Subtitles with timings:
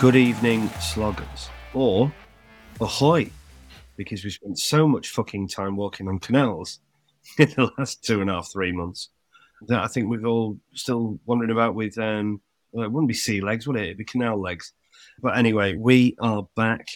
[0.00, 1.50] Good evening, sloggers.
[1.74, 2.10] Or
[2.80, 3.30] ahoy,
[3.98, 6.80] because we spent so much fucking time walking on canals
[7.38, 9.10] in the last two and a half, three months
[9.66, 12.40] that I think we've all still wondering about with, um,
[12.72, 13.82] well, it wouldn't be sea legs, would it?
[13.82, 14.72] It'd be canal legs.
[15.20, 16.88] But anyway, we are back.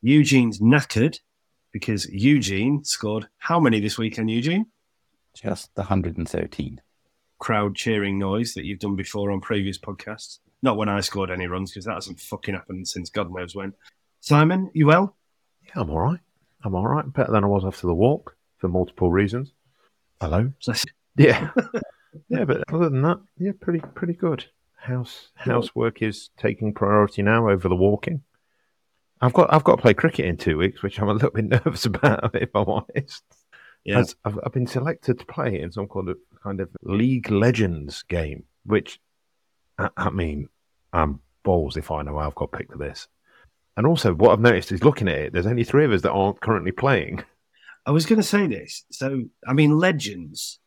[0.00, 1.18] Eugene's knackered
[1.72, 4.66] because Eugene scored how many this weekend, Eugene?
[5.34, 6.80] Just the 113.
[7.40, 10.38] Crowd cheering noise that you've done before on previous podcasts.
[10.66, 13.72] Not when I scored any runs because that hasn't fucking happened since God knows when.
[14.18, 15.14] Simon, you well?
[15.62, 16.18] Yeah, I'm all right.
[16.64, 17.12] I'm all right.
[17.12, 19.52] Better than I was after the walk for multiple reasons.
[20.20, 20.52] Hello.
[21.18, 21.50] Yeah,
[22.28, 24.44] yeah, but other than that, yeah, pretty pretty good.
[24.74, 28.22] House housework is taking priority now over the walking.
[29.22, 31.44] I've got I've got to play cricket in two weeks, which I'm a little bit
[31.64, 33.22] nervous about, if I'm honest.
[33.84, 34.00] Yeah.
[34.00, 38.02] As I've, I've been selected to play in some kind of kind of League Legends
[38.02, 39.00] game, which
[39.78, 40.50] I, I mean,
[40.96, 43.08] I'm balls if I know I've got picked for this.
[43.76, 46.12] And also, what I've noticed is looking at it, there's only three of us that
[46.12, 47.22] aren't currently playing.
[47.84, 48.84] I was going to say this.
[48.90, 50.58] So, I mean, legends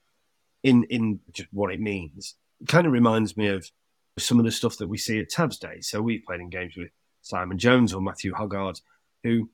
[0.63, 2.35] in in just what it means
[2.67, 3.69] kind of reminds me of
[4.17, 5.81] some of the stuff that we see at Tabs Day.
[5.81, 6.89] So we've played in games with
[7.21, 8.81] Simon Jones or Matthew Hoggard,
[9.23, 9.49] who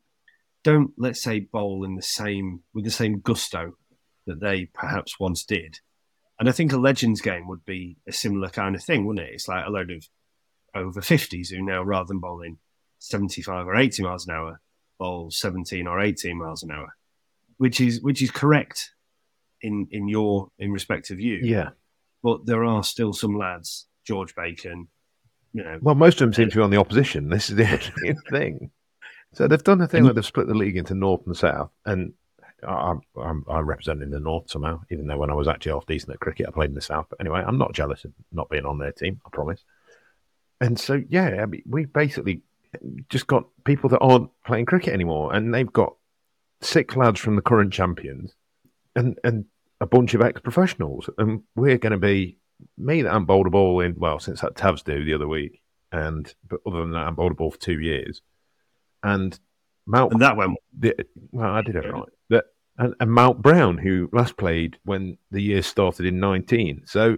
[0.63, 3.77] don't let's say bowl in the same with the same gusto
[4.25, 5.79] that they perhaps once did.
[6.39, 9.33] And I think a legends game would be a similar kind of thing, wouldn't it?
[9.33, 10.07] It's like a load of
[10.75, 12.57] over 50s who now, rather than bowling
[12.99, 14.61] 75 or 80 miles an hour,
[14.99, 16.95] bowl 17 or 18 miles an hour,
[17.57, 18.91] which is which is correct
[19.61, 21.39] in in your in respect of you.
[21.41, 21.69] Yeah.
[22.23, 24.87] But there are still some lads, George Bacon,
[25.53, 25.79] you know.
[25.81, 27.29] Well, most of them seem to be on the opposition.
[27.29, 28.71] This is the thing.
[29.33, 32.13] So they've done the thing where they've split the league into north and south, and
[32.65, 34.81] I'm, I'm, I'm representing the north somehow.
[34.89, 37.07] Even though when I was actually off decent at cricket, I played in the south.
[37.09, 39.19] But anyway, I'm not jealous of not being on their team.
[39.25, 39.63] I promise.
[40.61, 42.41] And so yeah, I mean, we basically
[43.09, 45.95] just got people that aren't playing cricket anymore, and they've got
[46.61, 48.35] six lads from the current champions,
[48.95, 49.45] and and
[49.81, 52.37] a bunch of ex-professionals, and we're going to be
[52.77, 55.61] me that I'm bowled a ball in well since that Tavs do the other week,
[55.91, 58.21] and but other than that, I'm bowled a ball for two years,
[59.03, 59.37] and
[59.85, 60.57] Mount and that went
[61.31, 61.51] well.
[61.51, 62.09] I did it right.
[62.29, 62.45] That
[62.77, 67.17] and, and Mount Brown, who last played when the year started in 19, so.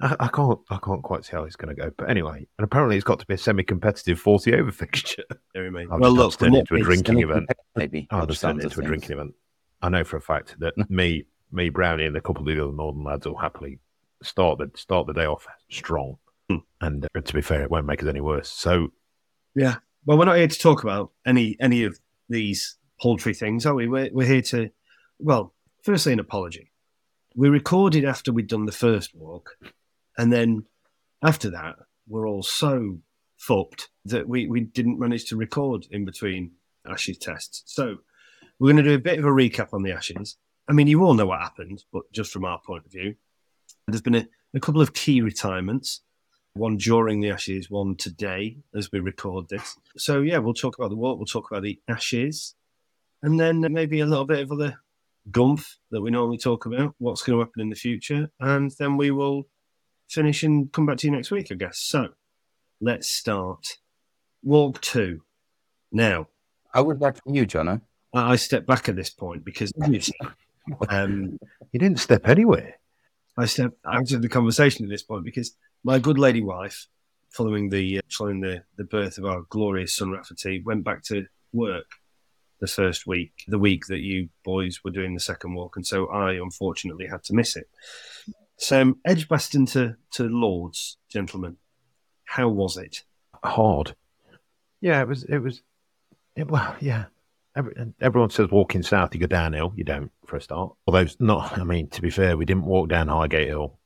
[0.00, 1.90] I, I can't, I can't quite see how it's going to go.
[1.96, 5.24] But anyway, and apparently it's got to be a semi-competitive forty over fixture.
[5.54, 7.48] There we I've Well, just look, turned it into a what- drinking Semi- event.
[7.74, 9.34] maybe, I'll by the just turn sounds it into a drinking event.
[9.82, 12.72] I know for a fact that me, me, Brownie, and a couple of the other
[12.72, 13.78] Northern lads will happily
[14.22, 16.16] start the start the day off strong.
[16.80, 18.48] And uh, to be fair, it won't make us any worse.
[18.50, 18.88] So
[19.54, 19.76] Yeah.
[20.06, 23.86] Well, we're not here to talk about any any of these paltry things, are we?
[23.88, 24.70] We're, we're here to,
[25.18, 26.70] well, firstly, an apology.
[27.34, 29.50] We recorded after we'd done the first walk,
[30.18, 30.66] and then
[31.22, 31.76] after that,
[32.06, 32.98] we're all so
[33.36, 36.52] fucked that we, we didn't manage to record in between
[36.86, 37.62] Ashes tests.
[37.66, 37.98] So
[38.58, 40.36] we're going to do a bit of a recap on the Ashes.
[40.68, 43.14] I mean, you all know what happened, but just from our point of view,
[43.86, 46.02] there's been a, a couple of key retirements.
[46.54, 49.76] one during the Ashes, one today as we record this.
[49.96, 52.54] So, yeah, we'll talk about the walk, we'll talk about the Ashes,
[53.22, 54.78] and then maybe a little bit of other
[55.30, 58.96] gumph that we normally talk about, what's going to happen in the future, and then
[58.96, 59.48] we will
[60.08, 61.78] finish and come back to you next week, I guess.
[61.78, 62.08] So,
[62.80, 63.78] let's start.
[64.42, 65.22] Walk two.
[65.90, 66.28] Now,
[66.72, 67.80] I would like from you, Jono.
[68.14, 69.72] I I step back at this point because
[70.88, 71.38] um,
[71.72, 72.78] You didn't step anywhere.
[73.36, 76.86] I step out of the conversation at this point because my good lady wife,
[77.30, 81.26] following the uh, following the, the birth of our glorious son Rafferty, went back to
[81.52, 81.86] work
[82.60, 86.06] the first week, the week that you boys were doing the second walk, and so
[86.06, 87.68] I unfortunately had to miss it.
[88.58, 91.56] So um, Edgbaston to to Lords, gentlemen,
[92.24, 93.04] how was it?
[93.42, 93.94] Hard.
[94.80, 95.24] Yeah, it was.
[95.24, 95.62] It was.
[96.36, 97.06] It, well, yeah.
[97.56, 99.72] Every, everyone says walking south, you go downhill.
[99.76, 100.72] You don't, for a start.
[100.86, 101.56] Although, it's not.
[101.56, 103.78] I mean, to be fair, we didn't walk down Highgate Hill,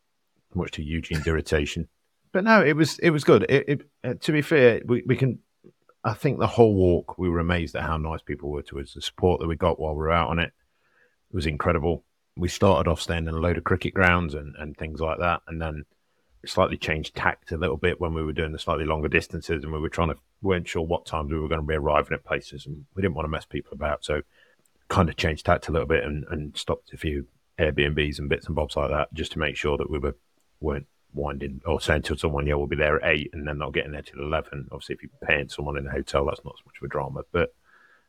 [0.54, 1.88] much to Eugene's irritation.
[2.32, 2.98] But no, it was.
[3.00, 3.44] It was good.
[3.50, 5.38] It, it, uh, to be fair, we, we can.
[6.02, 8.94] I think the whole walk, we were amazed at how nice people were to us.
[8.94, 10.52] The support that we got while we were out on it.
[11.30, 12.04] it was incredible.
[12.37, 15.43] We started off staying in a load of cricket grounds and, and things like that,
[15.46, 15.84] and then
[16.44, 19.73] slightly changed tact a little bit when we were doing the slightly longer distances, and
[19.73, 22.25] we were trying to weren't sure what times we were going to be arriving at
[22.25, 24.23] places, and we didn't want to mess people about, so
[24.88, 27.26] kind of changed tact a little bit and, and stopped a few
[27.58, 30.17] Airbnbs and bits and bobs like that just to make sure that we were
[30.61, 33.75] weren't winding or saying to someone, yeah, we'll be there at eight, and then not
[33.75, 34.67] getting there till eleven.
[34.73, 37.23] Obviously, if you're paying someone in a hotel, that's not so much of a drama,
[37.31, 37.55] but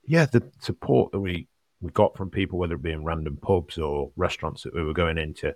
[0.05, 1.47] yeah, the support that we
[1.83, 4.93] we got from people, whether it be in random pubs or restaurants that we were
[4.93, 5.53] going in to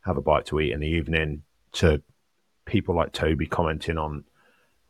[0.00, 2.02] have a bite to eat in the evening, to
[2.66, 4.24] people like Toby commenting on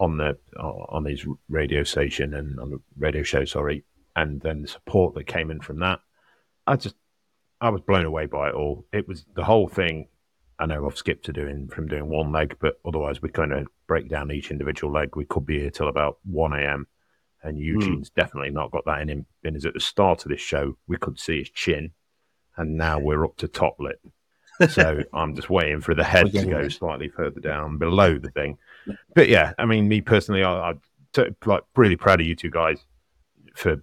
[0.00, 3.84] on the on his radio station and on the radio show, sorry,
[4.16, 6.00] and then the support that came in from that.
[6.66, 6.96] I just
[7.60, 8.86] I was blown away by it all.
[8.92, 10.08] It was the whole thing.
[10.58, 13.66] I know I've skipped to doing from doing one leg, but otherwise we kind of
[13.86, 15.16] break down each individual leg.
[15.16, 16.86] We could be here till about one a.m.
[17.44, 19.26] And Eugene's definitely not got that in him.
[19.42, 21.92] And as at the start of this show, we could see his chin,
[22.56, 24.00] and now we're up to top lip.
[24.68, 28.58] So I'm just waiting for the head to go slightly further down below the thing.
[29.14, 30.80] But yeah, I mean, me personally, I, I'm
[31.44, 32.84] like really proud of you two guys
[33.54, 33.82] for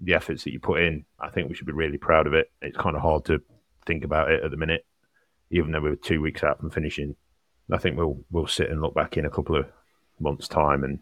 [0.00, 1.04] the efforts that you put in.
[1.20, 2.50] I think we should be really proud of it.
[2.62, 3.40] It's kind of hard to
[3.86, 4.86] think about it at the minute,
[5.50, 7.16] even though we were two weeks out from finishing.
[7.70, 9.66] I think we'll we'll sit and look back in a couple of
[10.18, 11.00] months' time, and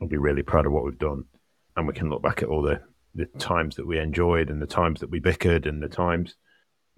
[0.00, 1.24] we'll be really proud of what we've done,
[1.76, 2.80] and we can look back at all the
[3.14, 6.36] the times that we enjoyed, and the times that we bickered, and the times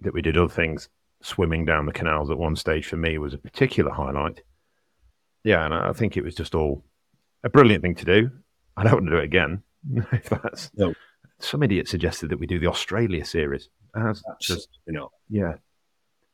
[0.01, 0.89] that we did other things.
[1.21, 4.41] Swimming down the canals at one stage for me was a particular highlight.
[5.45, 6.83] Yeah, and I think it was just all
[7.45, 8.29] a brilliant thing to do.
[8.75, 9.63] I don't want to do it again.
[10.11, 10.93] if that's no.
[11.39, 13.69] Some idiot suggested that we do the Australia series.
[13.95, 15.55] As Just, you know, yeah,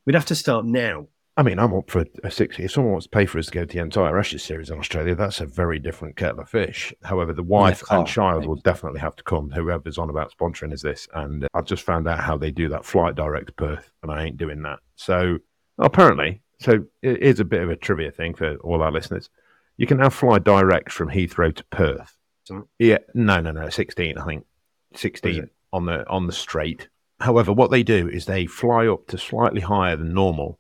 [0.06, 1.08] we'd have to start now.
[1.40, 2.66] I mean, I'm up for a 60.
[2.66, 4.78] If someone wants to pay for us to go to the entire Ashes series in
[4.78, 6.94] Australia, that's a very different kettle of fish.
[7.02, 9.50] However, the wife car, and child will definitely have to come.
[9.50, 11.08] Whoever's on about sponsoring is this.
[11.14, 14.26] And I've just found out how they do that flight direct to Perth, and I
[14.26, 14.80] ain't doing that.
[14.98, 15.38] So
[15.78, 19.30] apparently, so it is a bit of a trivia thing for all our listeners.
[19.78, 22.18] You can now fly direct from Heathrow to Perth.
[22.44, 24.46] So- Yeah, no, no, no, 16, I think.
[24.94, 26.90] 16 on the on the straight.
[27.22, 30.60] However, what they do is they fly up to slightly higher than normal.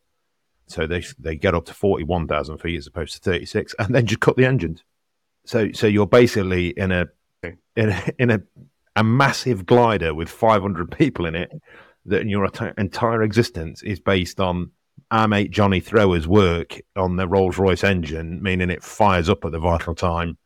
[0.69, 4.21] So they they get up to 41,000 feet as opposed to 36 and then just
[4.21, 4.83] cut the engines.
[5.45, 7.07] So so you're basically in a
[7.75, 8.41] in a, in a
[8.95, 11.51] a massive glider with 500 people in it
[12.05, 14.71] that your enti- entire existence is based on
[15.11, 19.51] our mate Johnny Thrower's work on the Rolls Royce engine, meaning it fires up at
[19.51, 20.37] the vital time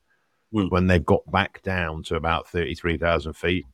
[0.53, 0.69] Mm.
[0.69, 3.65] when they've got back down to about 33,000 feet,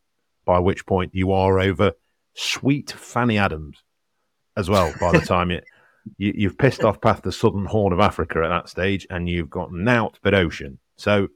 [0.46, 1.92] by which point you are over
[2.34, 3.84] sweet Fanny Adams
[4.56, 5.66] as well by the time it,
[6.18, 9.50] you, you've pissed off past the southern horn of Africa at that stage and you've
[9.50, 10.80] got nout but ocean.
[10.98, 11.28] So,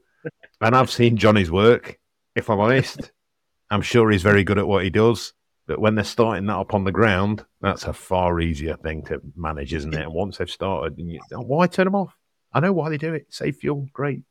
[0.60, 1.98] and I've seen Johnny's work,
[2.34, 3.10] if I'm honest.
[3.70, 5.32] I'm sure he's very good at what he does.
[5.66, 9.20] But when they're starting that up on the ground, that's a far easier thing to
[9.34, 10.02] manage, isn't it?
[10.02, 12.14] And once they've started, and you, oh, why turn them off?
[12.52, 13.26] I know why they do it.
[13.30, 14.22] Save fuel, great.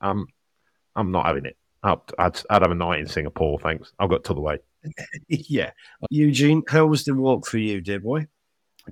[0.00, 0.28] Um,
[0.94, 1.56] I'm not having it.
[1.82, 3.92] I'd, I'd, I'd have a night in Singapore, thanks.
[3.98, 4.58] I've got to the way.
[5.28, 5.72] yeah.
[6.10, 8.28] Eugene, how was the walk for you, dear boy?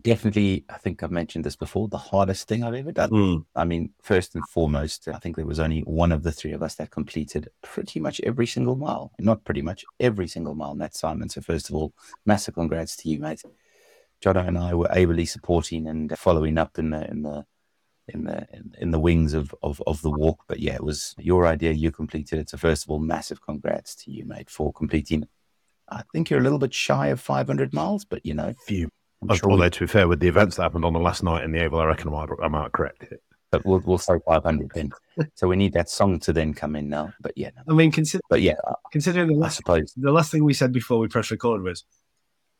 [0.03, 3.11] Definitely, I think I've mentioned this before, the hardest thing I've ever done.
[3.11, 3.45] Mm.
[3.55, 6.63] I mean, first and foremost, I think there was only one of the three of
[6.63, 9.13] us that completed pretty much every single mile.
[9.19, 11.29] Not pretty much every single mile, Matt Simon.
[11.29, 13.43] So, first of all, massive congrats to you, mate.
[14.25, 17.45] Jono and I were ably supporting and following up in the in the
[18.09, 18.47] in the
[18.81, 20.45] in, the wings of, of of the walk.
[20.47, 21.73] But yeah, it was your idea.
[21.73, 22.51] You completed it.
[22.51, 25.27] So, first of all, massive congrats to you, mate, for completing.
[25.89, 28.89] I think you're a little bit shy of 500 miles, but you know, Few.
[29.23, 31.23] I'm sure we- Although, to be fair, with the events that happened on the last
[31.23, 33.23] night in the Oval, I reckon I might, I might correct it.
[33.53, 34.91] But we'll we'll throw five hundred then.
[35.35, 37.13] so we need that song to then come in now.
[37.21, 38.57] But yeah, I mean, consider, but yeah,
[38.91, 41.63] considering the last, I last, suppose the last thing we said before we press record
[41.63, 41.85] was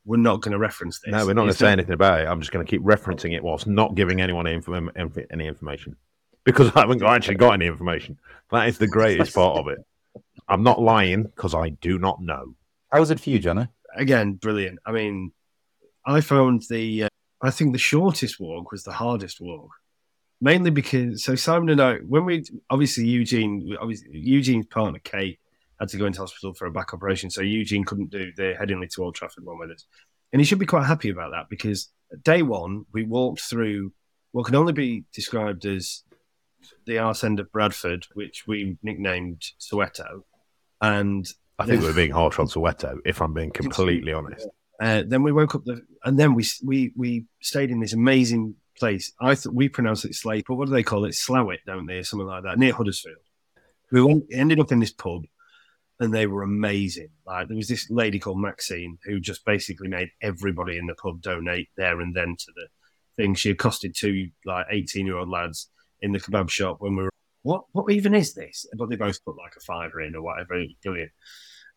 [0.05, 1.11] we're not going to reference this.
[1.11, 2.27] No, we're not going to say anything about it.
[2.27, 5.97] I'm just going to keep referencing it whilst not giving anyone inf- inf- any information
[6.45, 8.17] because I haven't actually got any information.
[8.51, 9.79] That is the greatest part of it.
[10.47, 12.55] I'm not lying because I do not know.
[12.93, 13.67] how was it for you, Jono?
[13.95, 14.79] again brilliant.
[14.85, 15.33] I mean,
[16.07, 17.09] I found the uh,
[17.41, 19.69] I think the shortest walk was the hardest walk,
[20.39, 25.37] mainly because so Simon and I when we obviously Eugene obviously Eugene's partner Kate
[25.79, 28.89] had to go into hospital for a back operation, so Eugene couldn't do the Headingley
[28.95, 29.85] to Old Trafford one with us,
[30.31, 31.89] and he should be quite happy about that because
[32.23, 33.91] day one we walked through
[34.31, 36.03] what can only be described as
[36.85, 40.23] the arse end of Bradford, which we nicknamed Soweto,
[40.81, 41.27] and
[41.59, 44.47] I think we're being harsh on Soweto, if I'm being completely honest.
[44.79, 48.55] Uh, then we woke up the, and then we we we stayed in this amazing
[48.77, 49.11] place.
[49.19, 51.15] I we pronounce it Slate, but what do they call it?
[51.15, 53.17] Slowit, don't they, something like that, near Huddersfield.
[53.91, 55.23] We went, ended up in this pub,
[55.99, 57.09] and they were amazing.
[57.25, 61.21] Like there was this lady called Maxine who just basically made everybody in the pub
[61.21, 62.67] donate there and then to the
[63.15, 63.33] thing.
[63.33, 65.69] She accosted two like eighteen year old lads
[66.01, 67.09] in the kebab shop when we were.
[67.43, 68.65] What what even is this?
[68.77, 70.63] But they both put like a fiver in or whatever.
[70.83, 71.11] Brilliant.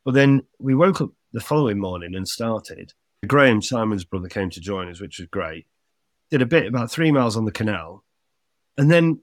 [0.05, 2.93] But then we woke up the following morning and started.
[3.27, 5.67] Graham Simon's brother came to join us, which was great.
[6.31, 8.05] Did a bit about three miles on the canal,
[8.79, 9.21] and then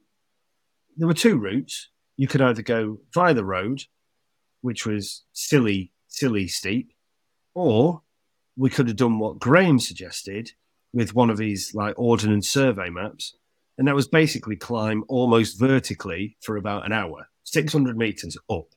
[0.98, 1.90] there were two routes.
[2.16, 3.84] You could either go via the road,
[4.62, 6.92] which was silly, silly steep,
[7.54, 8.02] or
[8.56, 10.52] we could have done what Graham suggested
[10.94, 13.36] with one of his like ordnance survey maps,
[13.78, 18.68] and that was basically climb almost vertically for about an hour, six hundred meters up,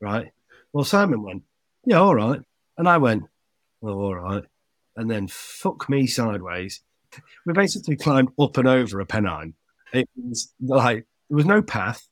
[0.00, 0.32] right?
[0.72, 1.42] Well, Simon went,
[1.84, 2.40] yeah, all right.
[2.78, 3.24] And I went,
[3.80, 4.44] well, all right.
[4.96, 6.82] And then fuck me sideways.
[7.44, 9.54] We basically climbed up and over a pennine.
[9.92, 12.06] It was like, there was no path.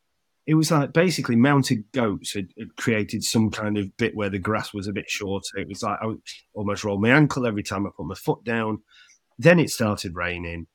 [0.47, 4.39] It was like basically mounted goats had, had created some kind of bit where the
[4.39, 5.59] grass was a bit shorter.
[5.59, 6.23] It was like I would
[6.55, 8.83] almost rolled my ankle every time I put my foot down.
[9.39, 10.67] Then it started raining.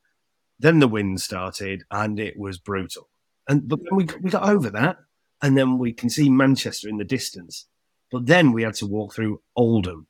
[0.59, 3.09] Then the wind started and it was brutal.
[3.49, 4.97] And but then we, we got over that.
[5.41, 7.67] And then we can see Manchester in the distance.
[8.13, 10.05] But then we had to walk through Oldham.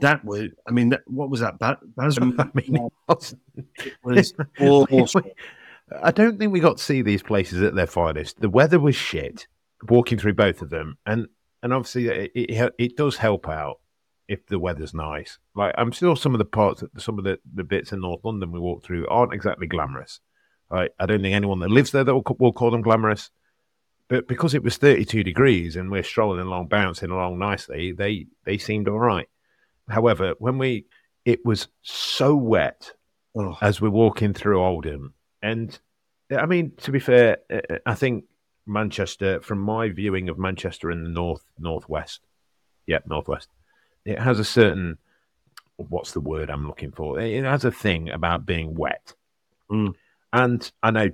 [0.00, 1.58] That was, I mean, that, what was that?
[1.58, 2.38] Ba- Basman?
[2.38, 2.88] Um, I mean,
[4.16, 5.22] it awful.
[6.02, 8.40] I don't think we got to see these places at their finest.
[8.40, 9.46] The weather was shit.
[9.86, 11.28] Walking through both of them, and
[11.62, 13.80] and obviously it it, it does help out
[14.26, 15.38] if the weather's nice.
[15.54, 18.52] Like I'm sure some of the parts, some of the, the bits in North London
[18.52, 20.20] we walked through aren't exactly glamorous.
[20.70, 20.90] Right?
[20.98, 23.30] I don't think anyone that lives there that will, will call them glamorous.
[24.08, 28.58] But because it was 32 degrees and we're strolling along, bouncing along nicely, they they
[28.58, 29.28] seemed all right.
[29.88, 30.86] However, when we
[31.24, 32.92] it was so wet
[33.36, 35.12] Oh, as we're walking through Oldham.
[35.42, 35.78] And
[36.30, 38.24] I mean, to be fair, uh, I think
[38.64, 42.20] Manchester, from my viewing of Manchester in the north northwest,
[42.86, 43.48] yeah, northwest,
[44.06, 44.96] it has a certain
[45.76, 47.20] what's the word I'm looking for?
[47.20, 49.12] It has a thing about being wet.
[49.70, 49.94] Mm.
[50.32, 51.10] And I know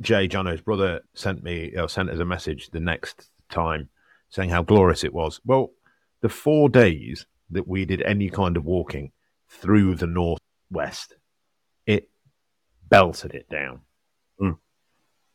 [0.00, 3.88] Jay Jono's brother sent me or sent us a message the next time
[4.28, 5.40] saying how glorious it was.
[5.44, 5.70] Well,
[6.20, 9.12] the four days that we did any kind of walking
[9.48, 11.14] through the northwest,
[11.86, 12.10] it
[12.88, 13.80] belted it down.
[14.40, 14.58] Mm.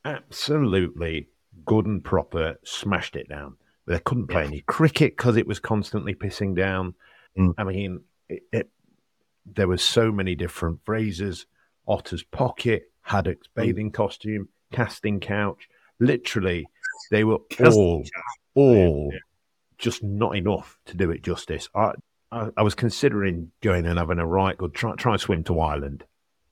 [0.04, 1.30] Absolutely
[1.66, 3.58] good and proper, smashed it down.
[3.88, 6.94] They couldn't play any cricket because it was constantly pissing down.
[7.38, 7.54] Mm.
[7.58, 8.70] I mean, it, it,
[9.46, 11.46] there was so many different phrases.
[11.88, 13.56] Otter's pocket, Haddock's mm.
[13.56, 15.68] bathing costume, casting couch.
[16.00, 16.66] Literally,
[17.12, 18.04] they were all,
[18.56, 19.14] all
[19.78, 21.70] just not enough to do it justice.
[21.76, 21.92] I,
[22.32, 25.60] I, I was considering going and having a right good try, try and swim to
[25.60, 26.06] Ireland.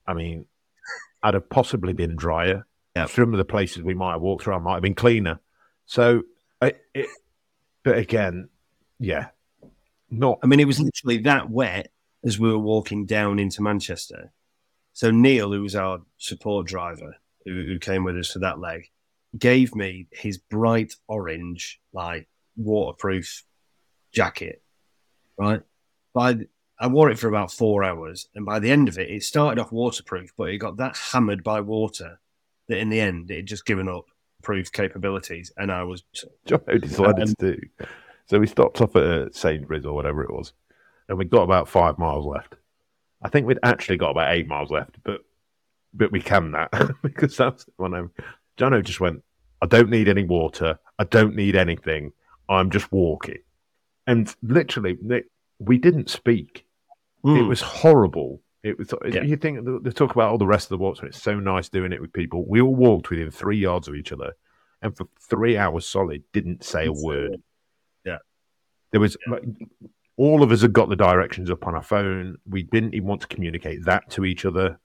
[0.06, 0.46] I mean,
[1.22, 2.66] I'd have possibly been drier.
[3.08, 5.40] Some of the places we might have walked through, I might have been cleaner.
[5.86, 6.22] So,
[6.60, 7.08] I, it,
[7.82, 8.50] but again,
[8.98, 9.28] yeah,
[10.10, 10.38] not.
[10.42, 11.90] I mean, it was literally that wet
[12.22, 14.32] as we were walking down into Manchester.
[14.92, 18.90] So Neil, who was our support driver, who, who came with us for that leg,
[19.38, 23.44] gave me his bright orange, like waterproof
[24.12, 24.62] jacket.
[25.38, 25.62] Right,
[26.12, 26.48] by the-
[26.82, 29.60] I wore it for about four hours, and by the end of it, it started
[29.60, 32.18] off waterproof, but it got that hammered by water
[32.68, 34.06] that in the end it had just given up
[34.42, 36.02] proof capabilities, and I was
[36.46, 37.60] Joe decided Um, to do.
[38.24, 40.54] So we stopped off at uh, Sainsbury's or whatever it was,
[41.08, 42.54] and we got about five miles left.
[43.22, 45.20] I think we'd actually got about eight miles left, but
[45.92, 46.70] but we can that
[47.02, 48.10] because that's when I'm.
[48.58, 49.22] Jono just went.
[49.62, 50.78] I don't need any water.
[50.98, 52.12] I don't need anything.
[52.48, 53.38] I'm just walking,
[54.06, 54.98] and literally,
[55.58, 56.66] we didn't speak.
[57.22, 57.48] It Mm.
[57.48, 58.94] was horrible It was.
[59.04, 61.68] You think they talk about all the rest of the walks, and it's so nice
[61.68, 62.44] doing it with people.
[62.48, 64.32] We all walked within three yards of each other,
[64.82, 67.42] and for three hours solid, didn't say a word.
[68.06, 68.18] Yeah,
[68.90, 69.16] there was.
[69.26, 69.42] Like,
[70.20, 72.36] all of us had got the directions up on our phone.
[72.46, 74.78] We didn't even want to communicate that to each other.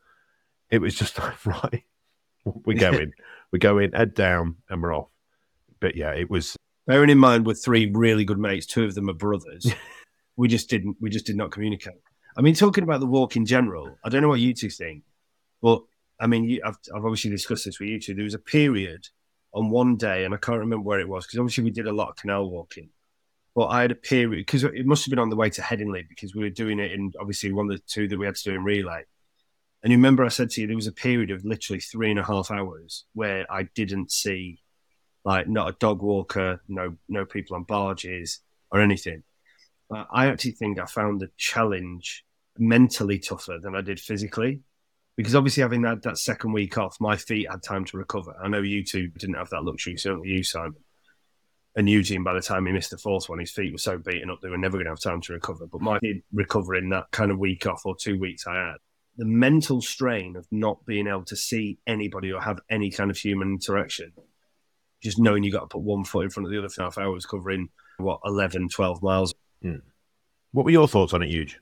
[0.72, 1.84] It was just like, right,
[2.46, 3.12] we're going,
[3.52, 5.10] we're going, head down, and we're off.
[5.82, 6.56] But yeah, it was.
[6.88, 8.66] Bearing in mind, we're three really good mates.
[8.66, 9.70] Two of them are brothers.
[10.38, 10.96] we just didn't.
[11.02, 12.02] We just did not communicate.
[12.38, 15.04] I mean, talking about the walk in general, I don't know what you two think,
[15.62, 15.82] but
[16.18, 18.14] I mean, you, I've, I've obviously discussed this with you two.
[18.14, 19.10] There was a period
[19.54, 21.94] on one day, and I can't remember where it was because obviously we did a
[21.94, 22.90] lot of canal walking.
[23.56, 26.08] But I had a period because it must have been on the way to Headingley
[26.10, 28.44] because we were doing it in obviously one of the two that we had to
[28.44, 29.04] do in relay.
[29.82, 32.20] And you remember I said to you there was a period of literally three and
[32.20, 34.62] a half hours where I didn't see
[35.24, 39.24] like not a dog walker, no no people on barges or anything.
[39.90, 42.26] Uh, I actually think I found the challenge
[42.58, 44.62] mentally tougher than I did physically.
[45.18, 48.36] Because obviously, having had that second week off, my feet had time to recover.
[48.44, 50.76] I know you two didn't have that luxury, certainly you, Simon.
[51.78, 54.30] And Eugene, by the time he missed the fourth one, his feet were so beaten
[54.30, 55.68] up they were never going to have time to recover.
[55.68, 58.76] But my did recover in that kind of week off or two weeks I had.
[59.18, 63.18] The mental strain of not being able to see anybody or have any kind of
[63.18, 64.14] human interaction,
[65.02, 66.98] just knowing you've got to put one foot in front of the other for half
[66.98, 69.34] hours, covering what 11, 12 miles.
[69.62, 69.76] Hmm.
[70.52, 71.60] What were your thoughts on it, Huge?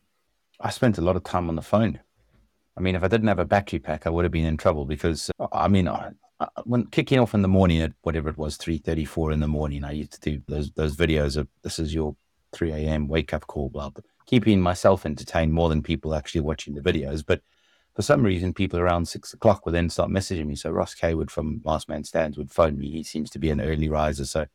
[0.60, 2.00] I spent a lot of time on the phone.
[2.77, 4.86] I mean, if I didn't have a battery pack, I would have been in trouble
[4.86, 8.38] because I mean, I, I, Uh, when kicking off in the morning at whatever it
[8.38, 11.80] was, three thirty-four in the morning, I used to do those those videos of this
[11.80, 12.18] is your
[12.52, 13.08] three a.m.
[13.08, 17.24] wake up call, blah, blah, keeping myself entertained more than people actually watching the videos.
[17.26, 17.42] But
[17.96, 20.56] for some reason, people around six o'clock would then start messaging me.
[20.56, 22.92] So Ross Kaywood from Last Man Stands would phone me.
[22.92, 24.46] He seems to be an early riser, so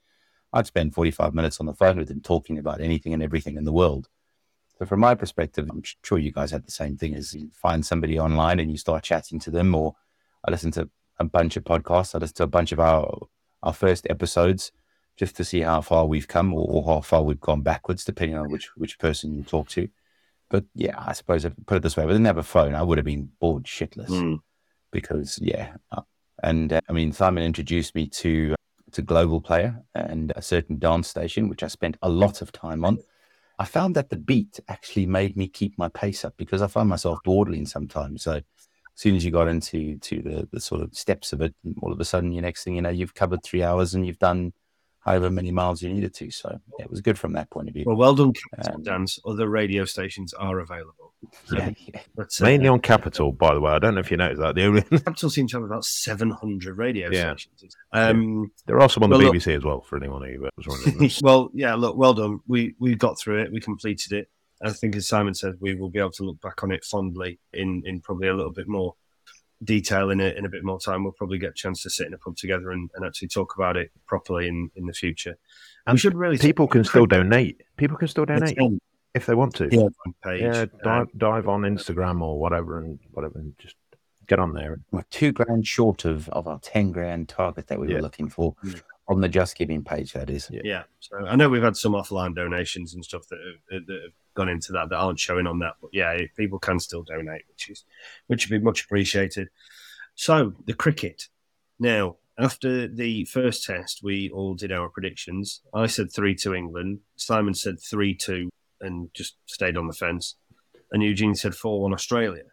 [0.52, 3.64] I'd spend forty-five minutes on the phone with him talking about anything and everything in
[3.64, 4.10] the world.
[4.78, 7.86] So from my perspective, I'm sure you guys had the same thing as you find
[7.86, 9.96] somebody online and you start chatting to them or
[10.44, 12.14] I listen to a bunch of podcasts.
[12.14, 13.26] I listen to a bunch of our
[13.62, 14.72] our first episodes
[15.16, 18.36] just to see how far we've come or, or how far we've gone backwards, depending
[18.36, 19.88] on which which person you talk to.
[20.50, 22.74] But yeah, I suppose if put it this way, if I didn't have a phone,
[22.74, 24.38] I would have been bored shitless mm.
[24.90, 25.74] because yeah.
[25.92, 26.02] Uh,
[26.42, 28.54] and uh, I mean, Simon introduced me to
[28.92, 32.84] to Global Player and a certain dance station, which I spent a lot of time
[32.84, 32.98] on.
[33.58, 36.88] I found that the beat actually made me keep my pace up because I find
[36.88, 38.22] myself dawdling sometimes.
[38.22, 38.40] So
[38.98, 41.92] as soon as you got into to the, the sort of steps of it, all
[41.92, 44.52] of a sudden, your next thing you know, you've covered three hours and you've done
[44.98, 46.32] however many miles you needed to.
[46.32, 47.84] So yeah, it was good from that point of view.
[47.86, 48.32] Well, well done,
[48.66, 49.20] um, Dance.
[49.24, 51.12] Other radio stations are available.
[51.52, 52.00] Yeah, yeah.
[52.14, 53.72] But, uh, Mainly on Capital, by the way.
[53.72, 54.54] I don't know if you noticed that.
[54.54, 54.82] The only...
[55.00, 57.34] Capital seems to have about 700 radio yeah.
[57.34, 57.76] stations.
[57.92, 58.48] Um, yeah.
[58.66, 61.10] There are some on the well, BBC look, as well for anyone who was wondering.
[61.22, 62.38] well, yeah, look, well done.
[62.46, 63.50] We, we got through it.
[63.50, 64.28] We completed it.
[64.62, 67.38] I think, as Simon said, we will be able to look back on it fondly
[67.52, 68.94] in, in probably a little bit more
[69.62, 71.02] detail in it in a bit more time.
[71.02, 73.54] We'll probably get a chance to sit in a pub together and, and actually talk
[73.56, 75.36] about it properly in, in the future.
[75.86, 77.62] And we should really people can still donate.
[77.76, 78.58] People can still donate
[79.14, 79.68] if they want to.
[79.70, 79.88] Yeah,
[80.22, 80.42] page.
[80.42, 83.76] yeah dive, uh, dive on Instagram or whatever and whatever, and just
[84.26, 84.78] get on there.
[84.92, 87.94] We're two grand short of, of our ten grand target that we yeah.
[87.96, 88.74] were looking for yeah.
[89.08, 90.12] on the Just Giving page.
[90.12, 90.48] That is.
[90.52, 90.60] Yeah.
[90.64, 90.82] yeah.
[91.00, 93.38] So I know we've had some offline donations and stuff that
[93.70, 96.78] have, that have gone into that that aren't showing on that, but yeah, people can
[96.78, 97.84] still donate, which is
[98.28, 99.48] which would be much appreciated.
[100.14, 101.28] So the cricket
[101.78, 102.16] now.
[102.40, 105.60] After the first test, we all did our predictions.
[105.74, 107.00] I said 3 to England.
[107.16, 108.48] Simon said 3 2
[108.80, 110.36] and just stayed on the fence.
[110.92, 112.44] And Eugene said 4 1 Australia.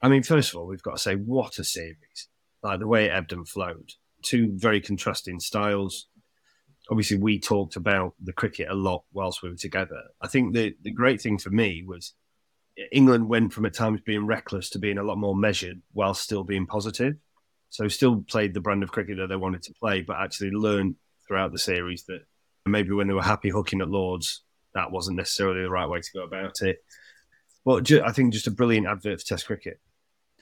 [0.00, 2.28] I mean, first of all, we've got to say, what a series.
[2.62, 3.90] Like the way it ebbed and flowed.
[4.22, 6.06] Two very contrasting styles.
[6.90, 10.00] Obviously, we talked about the cricket a lot whilst we were together.
[10.20, 12.14] I think the, the great thing for me was
[12.92, 16.44] England went from at times being reckless to being a lot more measured while still
[16.44, 17.16] being positive.
[17.70, 20.96] So, still played the brand of cricket that they wanted to play, but actually learned
[21.26, 22.22] throughout the series that
[22.64, 24.42] maybe when they were happy hooking at Lords,
[24.74, 26.78] that wasn't necessarily the right way to go about it.
[27.64, 29.80] But ju- I think just a brilliant advert for Test cricket.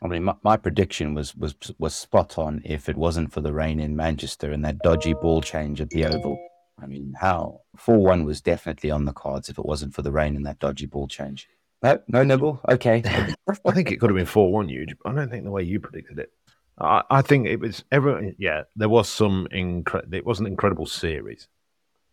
[0.02, 2.62] I mean, my, my, prediction was was was spot on.
[2.64, 6.04] If it wasn't for the rain in Manchester and that dodgy ball change at the
[6.04, 6.38] Oval,
[6.80, 10.12] I mean, how four one was definitely on the cards if it wasn't for the
[10.12, 11.48] rain and that dodgy ball change.
[11.82, 12.60] No, no nibble.
[12.68, 13.02] Okay,
[13.64, 14.68] I think it could have been four one.
[14.68, 14.94] Huge.
[15.04, 16.30] I don't think the way you predicted it.
[16.78, 18.34] I, I think it was everyone.
[18.38, 20.14] Yeah, there was some incredible.
[20.14, 21.48] It was an incredible series.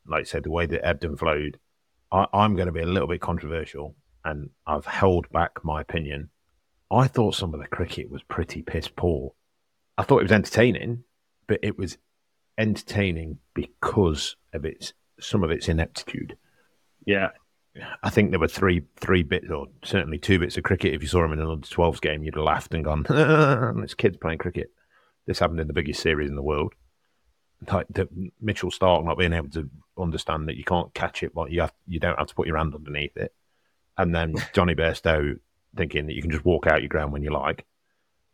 [0.07, 1.59] Like I said, the way that ebbed and flowed
[2.13, 6.29] I, I'm going to be a little bit controversial, and I've held back my opinion.
[6.91, 9.33] I thought some of the cricket was pretty piss poor.
[9.97, 11.03] I thought it was entertaining,
[11.47, 11.97] but it was
[12.57, 16.37] entertaining because of its some of its ineptitude.
[17.05, 17.29] Yeah,
[18.03, 20.93] I think there were three three bits, or certainly two bits of cricket.
[20.93, 23.71] If you saw him in an under 12s game, you'd have laughed and gone, ah,
[23.75, 24.71] "This kid's playing cricket."
[25.25, 26.73] This happened in the biggest series in the world.
[27.71, 28.09] Like the,
[28.41, 31.73] Mitchell Starc not being able to understand that you can't catch it, but you have,
[31.87, 33.33] you don't have to put your hand underneath it,
[33.97, 35.39] and then Jonny Bairstow
[35.75, 37.65] thinking that you can just walk out your ground when you like.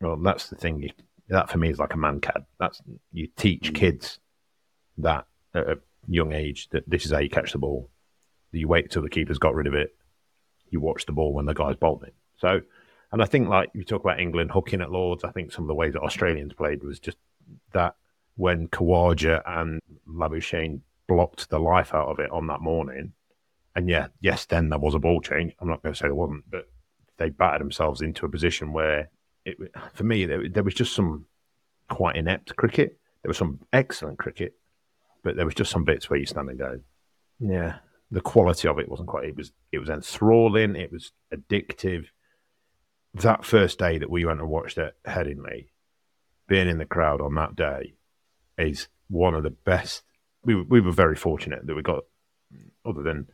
[0.02, 0.82] Well, that's the thing.
[0.82, 0.90] You,
[1.30, 2.46] that for me is like a man cad.
[2.60, 3.76] That's you teach mm.
[3.76, 4.20] kids
[4.98, 7.90] that at a young age that this is how you catch the ball.
[8.52, 9.96] You wait till the keeper's got rid of it.
[10.70, 12.12] You watch the ball when the guy's bolting.
[12.38, 12.62] So,
[13.12, 15.24] and I think like you talk about England hooking at Lords.
[15.24, 17.18] I think some of the ways that Australians played was just
[17.74, 17.96] that
[18.36, 23.14] when Khawaja and Labuschagne blocked the life out of it on that morning.
[23.76, 25.54] And yeah, yes, then there was a ball change.
[25.60, 26.70] I'm not going to say there wasn't, but
[27.20, 29.10] they battered themselves into a position where
[29.46, 29.58] it,
[29.94, 31.26] for me, there, there was just some
[31.90, 32.98] quite inept cricket.
[33.22, 34.54] There was some excellent cricket,
[35.24, 36.80] but there was just some bits where you stand and go,
[37.40, 37.76] yeah,
[38.12, 39.26] the quality of it wasn't quite.
[39.26, 40.76] It was it was enthralling.
[40.76, 42.08] It was addictive.
[43.16, 45.68] That first day that we went and watched at Headingley,
[46.48, 47.96] being in the crowd on that day
[48.58, 50.04] is one of the best.
[50.44, 52.04] We we were very fortunate that we got,
[52.86, 53.28] other than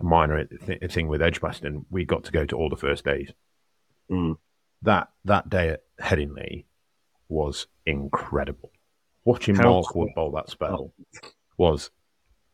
[0.00, 3.30] a minor th- thing with Edgbaston, we got to go to all the first days.
[4.10, 4.36] Mm.
[4.82, 6.64] That that day at Headingley
[7.28, 8.72] was incredible.
[9.24, 10.02] Watching How Mark cool.
[10.02, 10.92] Wood bowl that spell
[11.58, 11.90] was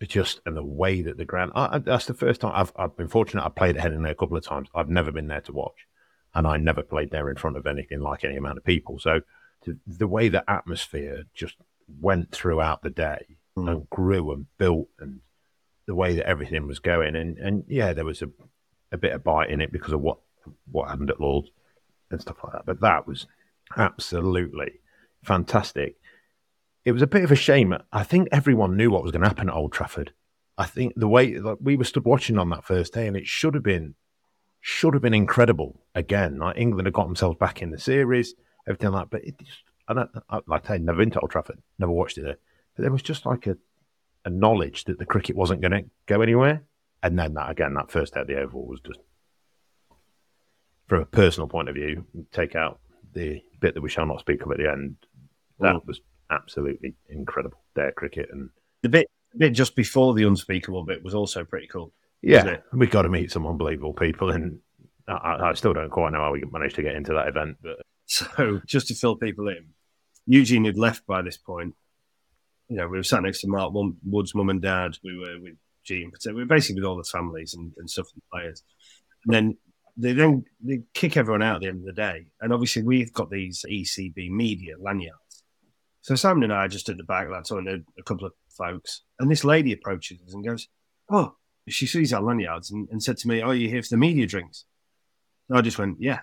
[0.03, 1.53] just and the way that the ground.
[1.55, 3.45] I, I- that's the first time I've I've been fortunate.
[3.45, 4.69] I've played at Headingley a couple of times.
[4.75, 5.87] I've never been there to watch,
[6.35, 8.99] and I never played there in front of anything like any amount of people.
[8.99, 9.21] So
[9.65, 11.55] to, the way the atmosphere just
[12.01, 13.25] went throughout the day
[13.57, 15.21] and grew and built, and
[15.87, 18.31] the way that everything was going, and and yeah, there was a
[18.93, 20.19] a bit of bite in it because of what
[20.71, 21.51] what happened at Lords
[22.11, 22.67] and stuff like that.
[22.67, 23.27] But that was
[23.77, 24.81] absolutely
[25.23, 25.97] fantastic.
[26.85, 27.77] It was a bit of a shame.
[27.93, 30.13] I think everyone knew what was going to happen at Old Trafford.
[30.57, 33.27] I think the way like, we were stood watching on that first day, and it
[33.27, 33.95] should have been
[34.61, 36.39] should have been incredible again.
[36.39, 38.35] Like England had got themselves back in the series,
[38.67, 39.11] everything like.
[39.11, 39.11] That.
[39.11, 42.19] But it just, I don't I, like I never been to Old Trafford, never watched
[42.19, 42.39] it there.
[42.77, 43.57] But there was just like a
[44.27, 46.63] a knowledge that the cricket wasn't going to go anywhere,
[47.03, 49.01] and then that again, that first day at the Oval was just
[50.87, 52.79] from a personal point of view, take out
[53.15, 54.97] the bit that we shall not speak of at the end.
[55.59, 55.87] That mm.
[55.87, 57.59] was absolutely incredible.
[57.75, 58.51] Their cricket and
[58.83, 61.93] The bit, the bit just before the unspeakable bit was also pretty cool.
[62.23, 62.65] yeah, it?
[62.73, 64.59] we got to meet some unbelievable people, and
[65.09, 67.79] I, I still don't quite know how we managed to get into that event, but
[68.07, 69.67] So just to fill people in,
[70.27, 71.75] Eugene had left by this point.
[72.69, 73.73] You know, we were sat next to Mark
[74.05, 74.97] Wood's mum and dad.
[75.05, 76.11] We were with Gene.
[76.19, 78.63] So we were basically with all the families and, and stuff and players.
[79.25, 79.57] And then
[79.97, 82.27] they then they kick everyone out at the end of the day.
[82.41, 85.45] And obviously we've got these ECB media lanyards.
[86.03, 88.33] So Simon and I are just at the back, that's on a, a couple of
[88.57, 89.03] folks.
[89.19, 90.69] And this lady approaches us and goes,
[91.11, 91.35] Oh,
[91.69, 94.27] she sees our lanyards and, and said to me, Oh, you here for the media
[94.27, 94.65] drinks?
[95.49, 96.21] And I just went, Yeah.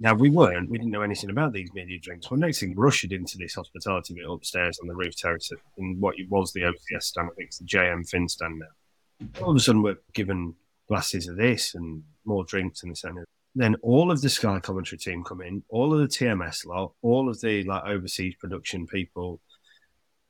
[0.00, 2.30] Now we weren't, we didn't know anything about these media drinks.
[2.30, 5.96] Well, next thing, we're ushered into this hospitality bit upstairs on the roof terrace in
[5.98, 7.30] what was the OCS stand.
[7.32, 9.40] I think it's the JM Finn stand now.
[9.42, 10.54] All of a sudden, we're given
[10.88, 13.26] glasses of this and more drinks in the centre.
[13.54, 17.28] Then all of the Sky commentary team come in, all of the TMS lot, all
[17.28, 19.40] of the like overseas production people,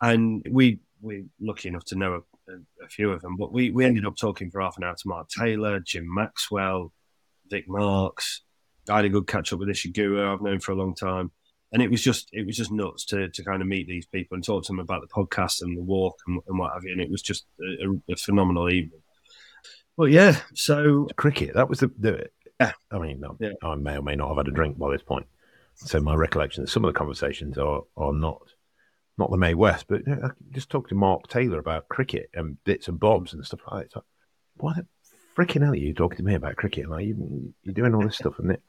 [0.00, 3.37] and we we're lucky enough to know a, a, a few of them.
[3.37, 6.92] But we we ended up talking for half an hour to Mark Taylor, Jim Maxwell,
[7.50, 8.42] Vic Marks.
[8.90, 11.31] I had a good catch up with Isa Guha I've known for a long time.
[11.70, 14.37] And it was just it was just nuts to, to kind of meet these people
[14.37, 16.92] and talk to them about the podcast and the walk and, and what have you.
[16.92, 19.03] And it was just a, a, phenomenal evening.
[19.96, 22.72] But yeah, so cricket that was the, the yeah.
[22.90, 25.27] I mean, no, I may or may not have had a drink by this point.
[25.74, 28.40] So my recollection of some of the conversations are are not
[29.18, 32.31] not the Mae West, but you know, I just talked to Mark Taylor about cricket
[32.33, 33.87] and bits and bobs and stuff like that.
[33.87, 34.05] It's like,
[34.57, 34.87] why the
[35.37, 36.88] freaking hell are you talking to me about cricket?
[36.88, 38.62] Like you, you're doing all this stuff, and it,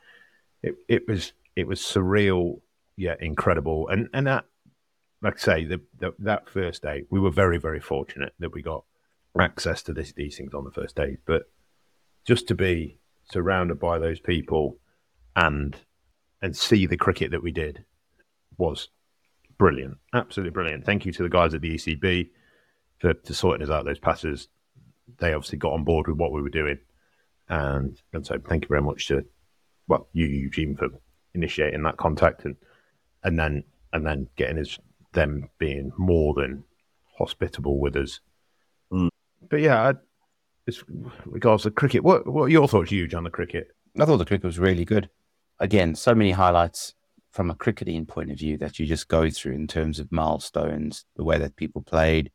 [0.62, 2.62] it it was it was surreal,
[2.98, 4.45] yeah, incredible, and and that
[5.22, 8.62] like I say, the, the, that first day we were very very fortunate that we
[8.62, 8.84] got
[9.39, 11.43] access to this, these things on the first day, but
[12.26, 13.00] just to be
[13.32, 14.78] surrounded by those people
[15.36, 15.78] and
[16.41, 17.84] and see the cricket that we did
[18.58, 18.89] was
[19.58, 20.86] brilliant, absolutely brilliant.
[20.86, 22.30] Thank you to the guys at the ECB
[23.00, 24.48] for, for sorting us out those passes.
[25.17, 26.80] They obviously got on board with what we were doing,
[27.48, 29.26] and and so thank you very much to
[29.89, 30.88] well you Eugene for
[31.34, 32.56] initiating that contact and
[33.23, 34.80] and then and then getting us
[35.13, 36.63] them being more than
[37.17, 38.21] hospitable with us.
[38.91, 39.08] Hmm.
[39.49, 39.93] But yeah, I,
[40.67, 40.84] as
[41.25, 43.67] regards to cricket, what what are your thoughts, Huge, on the cricket?
[43.99, 45.10] I thought the cricket was really good.
[45.60, 46.93] Again, so many highlights
[47.32, 51.06] from a cricketing point of view that you just go through in terms of milestones,
[51.15, 52.32] the way that people played,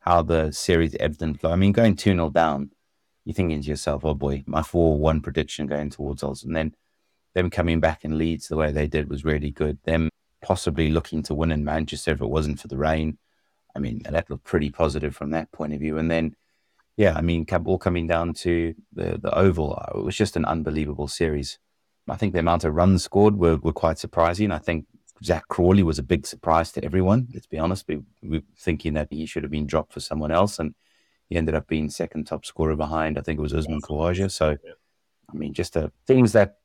[0.00, 1.52] how the series ebbed and flowed.
[1.52, 2.70] I mean, going 2 0 down,
[3.24, 6.44] you're thinking to yourself, oh boy, my 4 1 prediction going towards us.
[6.44, 6.74] And then
[7.38, 9.78] them coming back in Leeds the way they did was really good.
[9.84, 10.10] Them
[10.42, 13.16] possibly looking to win in Manchester if it wasn't for the rain.
[13.76, 15.98] I mean, that looked pretty positive from that point of view.
[15.98, 16.34] And then,
[16.96, 20.44] yeah, I mean, all coming down to the, the Oval, uh, it was just an
[20.44, 21.60] unbelievable series.
[22.08, 24.50] I think the amount of runs scored were, were quite surprising.
[24.50, 24.86] I think
[25.22, 27.28] Zak Crawley was a big surprise to everyone.
[27.32, 27.86] Let's be honest.
[27.86, 30.74] We, we were thinking that he should have been dropped for someone else, and
[31.28, 33.16] he ended up being second top scorer behind.
[33.16, 34.30] I think it was Usman Khawaja.
[34.30, 34.56] So,
[35.30, 36.57] I mean, just uh, things that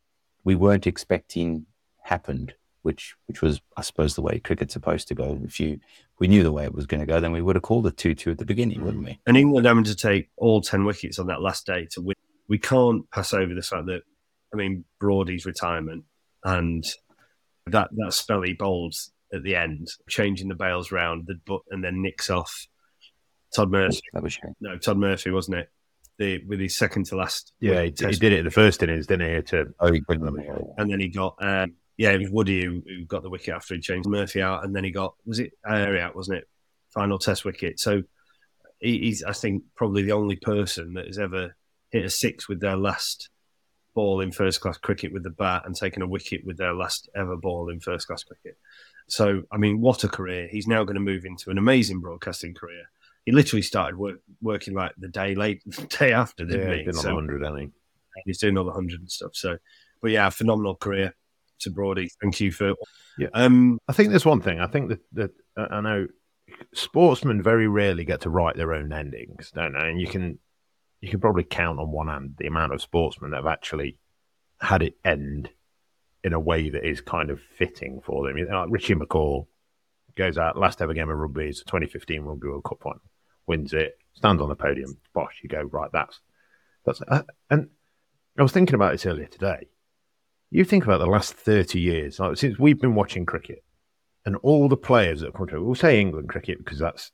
[0.44, 1.66] we weren't expecting
[2.02, 5.40] happened, which which was, I suppose, the way cricket's supposed to go.
[5.44, 5.80] If you
[6.20, 7.98] we knew the way it was going to go, then we would have called it
[7.98, 9.20] two two at the beginning, wouldn't we?
[9.26, 12.16] And England having to take all ten wickets on that last day to win,
[12.48, 14.02] we can't pass over the fact that
[14.54, 16.04] I mean Broady's retirement
[16.44, 16.84] and
[17.68, 18.96] that that spell he bowled
[19.34, 22.68] at the end, changing the bails round, the and then nicks off
[23.56, 24.02] Todd Murphy.
[24.14, 25.70] That was no Todd Murphy, wasn't it?
[26.20, 27.54] The with his second to last.
[27.60, 29.42] Yeah, he, he, did it in the first innings, didn't he?
[29.50, 33.24] To oh, he and then he got um, yeah, it was Woody who, who, got
[33.24, 36.16] the wicket after he changed Murphy out, and then he got was it Carey out,
[36.16, 36.48] wasn't it?
[36.90, 37.80] Final Test wicket.
[37.80, 38.04] So
[38.80, 41.56] he, he's I think probably the only person that has ever
[41.90, 43.30] hit a six with their last
[43.94, 47.10] ball in first class cricket with the bat and taken a wicket with their last
[47.16, 48.58] ever ball in first class cricket.
[49.08, 50.48] So, I mean, what a career.
[50.50, 52.90] He's now going to move into an amazing broadcasting career.
[53.26, 56.84] He literally started work, working like the day late, the day after, didn't yeah, he?
[56.84, 57.74] Been on so, 100, I think.
[58.26, 59.32] He's doing all the 100 and stuff.
[59.34, 59.58] So,
[60.02, 61.16] but yeah, phenomenal career
[61.62, 62.10] to Broady.
[62.22, 62.76] Thank you for.
[63.18, 63.30] Yeah.
[63.34, 64.60] Um, I think there's one thing.
[64.60, 66.08] I think that, that uh, I know
[66.74, 69.90] sportsmen very rarely get to write their own endings, don't they?
[69.90, 70.40] And you can
[71.02, 73.98] you can probably count on one hand the amount of sportsmen that have actually
[74.62, 75.50] had it end
[76.24, 78.38] in a way that is kind of fitting for them.
[78.38, 79.46] You know, like Richie McCaw
[80.16, 83.02] goes out, last ever game of rugby is the 2015 Rugby World Cup final,
[83.48, 86.20] wins it, stands on the podium, bosh, you go, right, that's,
[86.86, 87.70] that's, uh, and
[88.38, 89.68] I was thinking about this earlier today.
[90.50, 93.64] You think about the last 30 years, like, since we've been watching cricket,
[94.26, 97.12] and all the players that have come through, we'll say England cricket because that's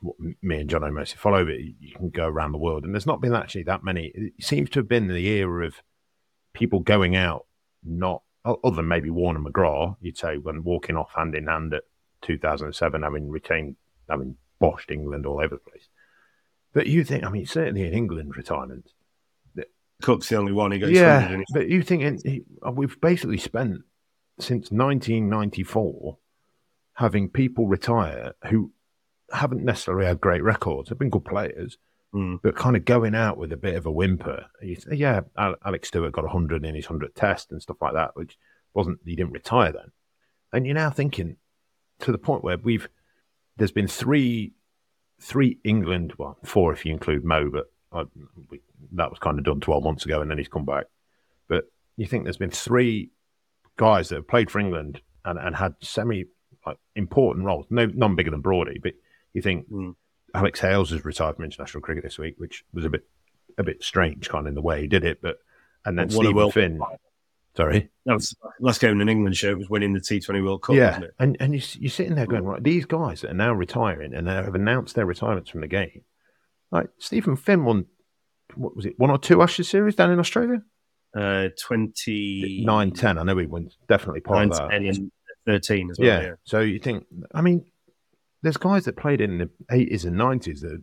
[0.00, 2.84] what me and John mostly follow, but you can go around the world.
[2.84, 4.12] And there's not been actually that many.
[4.14, 5.82] It seems to have been the era of
[6.54, 7.46] people going out,
[7.84, 11.74] not other than maybe Warne and McGrath, you'd say, when walking off hand in hand
[11.74, 11.82] at
[12.22, 13.76] 2007, having retained,
[14.08, 15.88] having boshed England all over the place.
[16.72, 18.92] But you think, I mean, certainly in England retirement,
[20.02, 20.90] Cook's the only one who goes.
[20.90, 23.82] Yeah, but you think he, we've basically spent
[24.38, 26.18] since 1994
[26.94, 28.70] having people retire who
[29.32, 30.88] haven't necessarily had great records.
[30.88, 31.78] They've been good players,
[32.14, 32.38] mm.
[32.42, 34.46] but kind of going out with a bit of a whimper.
[34.62, 38.38] Say, yeah, Alec Stewart got 100 in his 100th test and stuff like that, which
[38.74, 39.90] wasn't, he didn't retire then.
[40.52, 41.36] And you're now thinking
[42.00, 42.88] to the point where we've,
[43.58, 44.52] there's been three,
[45.20, 48.04] three England, well, four if you include Mo, but I,
[48.48, 48.60] we,
[48.92, 50.86] that was kind of done 12 months ago and then he's come back.
[51.48, 53.10] But you think there's been three
[53.76, 56.24] guys that have played for England and, and had semi
[56.66, 58.94] like, important roles, no, none bigger than Broady, but
[59.34, 59.94] you think mm.
[60.34, 63.04] Alex Hales has retired from international cricket this week, which was a bit
[63.56, 65.20] a bit strange, kind of in the way he did it.
[65.20, 65.38] But
[65.84, 66.80] and then Stephen Finn.
[67.58, 70.62] Sorry, that was last game in an England show was winning the T Twenty World
[70.62, 70.76] Cup.
[70.76, 74.14] Yeah, and and you, you're sitting there going, right, these guys that are now retiring
[74.14, 76.02] and they have announced their retirements from the game.
[76.70, 77.86] Like Stephen Finn won,
[78.54, 80.62] what was it, one or two Ashes series down in Australia?
[81.18, 82.62] Uh, 20...
[82.64, 83.18] 9, 10.
[83.18, 84.74] I know he won definitely part 9, of that.
[84.76, 85.10] And
[85.44, 86.06] 13 as well.
[86.06, 86.20] Yeah.
[86.20, 86.32] yeah.
[86.44, 87.64] So you think, I mean,
[88.42, 90.80] there's guys that played in the 80s and 90s that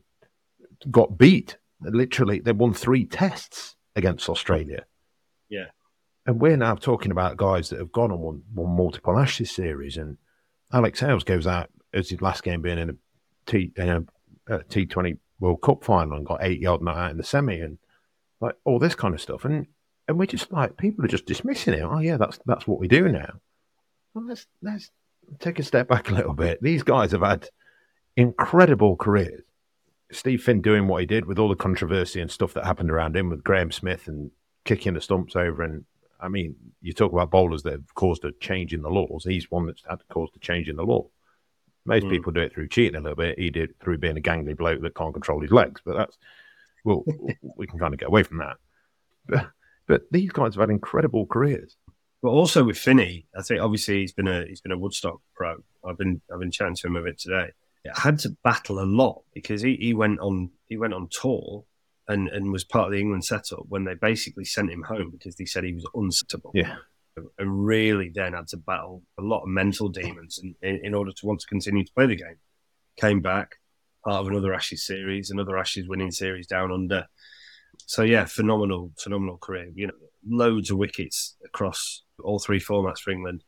[0.92, 1.58] got beat.
[1.80, 4.84] Literally, they won three tests against Australia.
[5.48, 5.68] Yeah.
[6.26, 9.98] And we're now talking about guys that have gone and won, won multiple Ashes series.
[9.98, 10.18] And
[10.74, 12.94] Alex Hales goes out as his last game being in a
[13.46, 17.18] T in a, a T20 World Cup final and got eight yard not out in
[17.18, 17.78] the semi and
[18.42, 19.46] like all this kind of stuff.
[19.46, 19.68] And
[20.08, 21.82] and we're just like people are just dismissing it.
[21.82, 23.40] Oh yeah, that's that's what we do now.
[24.14, 24.92] Well, let's let's
[25.40, 26.62] take a step back a little bit.
[26.62, 27.50] These guys have had
[28.16, 29.44] incredible careers.
[30.12, 33.16] Steve Finn doing what he did with all the controversy and stuff that happened around
[33.16, 34.32] him with Graeme Smith and
[34.64, 35.64] kicking the stumps over.
[35.64, 35.86] And
[36.20, 39.26] I mean, you talk about bowlers that have caused a change in the laws.
[39.26, 41.08] He's one that's had caused a change in the law.
[41.86, 42.10] Most mm.
[42.10, 43.38] people do it through cheating a little bit.
[43.38, 45.82] He did through being a gangly bloke that can't control his legs.
[45.86, 46.18] But that's
[46.84, 47.04] well,
[47.58, 48.58] we can kind of get away from that.
[49.28, 49.48] But,
[49.88, 51.76] but these guys have had incredible careers.
[52.22, 55.58] But also with Finney, I think obviously he's been a he's been a Woodstock pro.
[55.88, 57.52] I've been I've been chatting to him a bit today.
[57.84, 61.66] It had to battle a lot because he, he went on he went on tour
[62.08, 65.36] and, and was part of the England setup when they basically sent him home because
[65.36, 66.52] they said he was unsuitable.
[66.54, 66.76] Yeah.
[67.38, 71.12] And really then had to battle a lot of mental demons in, in, in order
[71.12, 72.38] to want to continue to play the game.
[72.98, 73.56] Came back,
[74.04, 77.06] part of another Ashes series, another Ashes winning series down under.
[77.88, 79.72] So yeah, phenomenal, phenomenal career.
[79.74, 79.94] You know,
[80.28, 83.44] loads of wickets across all three formats for England.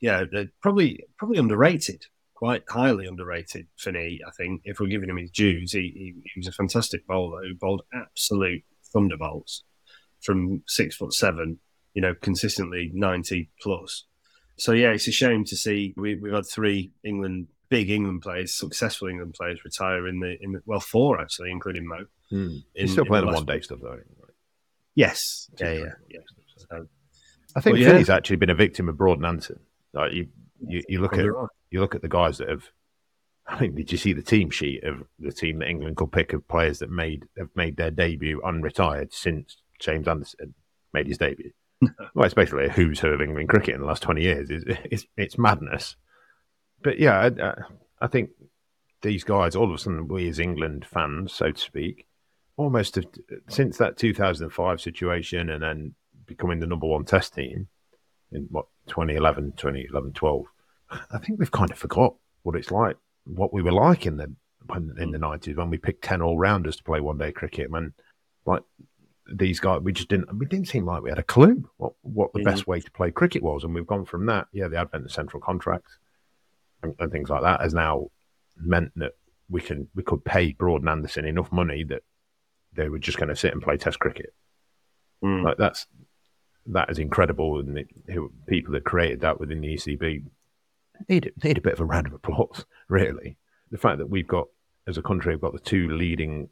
[0.00, 0.24] Yeah,
[0.62, 2.04] probably probably underrated,
[2.38, 3.66] quite highly underrated.
[3.76, 7.04] Finney, I think, if we're giving him his dues, he, he, he was a fantastic
[7.04, 9.64] bowler who bowled absolute thunderbolts
[10.22, 11.58] from six foot seven.
[11.94, 14.04] You know, consistently ninety plus.
[14.56, 18.54] So yeah, it's a shame to see we, we've had three England big England players,
[18.54, 22.04] successful England players retire in the in the, well four actually, including Mo.
[22.30, 22.58] Hmm.
[22.74, 23.90] He's still playing the one day stuff though.
[23.90, 24.02] Right?
[24.94, 26.20] Yes, yeah, yeah, yeah.
[26.56, 26.86] So,
[27.56, 27.88] I think But yeah.
[27.88, 29.58] Finney's actually been a victim of Broad and Anderson.
[29.92, 30.28] Like you,
[30.60, 31.48] you, you look at Probably right.
[31.70, 32.64] You look at the guys that have.
[33.46, 36.34] I mean, did you see the team sheet of the team that England could pick
[36.34, 40.54] of players that made have made their debut unretired since James Anderson
[40.92, 41.52] made his debut?
[42.14, 44.50] well, it's basically a who's who of England cricket in the last twenty years.
[44.50, 45.96] It's it's, it's madness.
[46.82, 47.48] But yeah, I,
[48.04, 48.30] I- think
[49.02, 52.06] these guys, all of a sudden, we as England fans, so to speak,
[52.56, 53.06] almost have,
[53.48, 55.94] since that 2005 situation and then
[56.26, 57.68] becoming the number one test team
[58.32, 60.46] in what 2011, 2011, 12,
[60.90, 64.32] I think we've kind of forgot what it's like, what we were like in the
[64.66, 67.70] when, in the 90s when we picked 10 all rounders to play one day cricket.
[67.70, 67.92] When
[68.44, 68.62] like
[69.30, 72.32] these guys, we just didn't, we didn't seem like we had a clue what, what
[72.32, 73.64] the best way to play cricket was.
[73.64, 75.98] And we've gone from that, yeah, the advent of central contracts
[76.82, 78.08] and, and things like that has now
[78.56, 79.12] meant that
[79.48, 82.02] we can we could pay Broad and Anderson enough money that
[82.74, 84.34] they were just going to sit and play Test cricket.
[85.24, 85.42] Mm.
[85.42, 85.86] Like that's
[86.66, 87.88] that is incredible, and it,
[88.46, 90.24] people that created that within the ECB
[91.08, 92.64] need need a bit of a round of applause.
[92.88, 93.36] Really,
[93.70, 94.48] the fact that we've got
[94.86, 96.48] as a country, we've got the two leading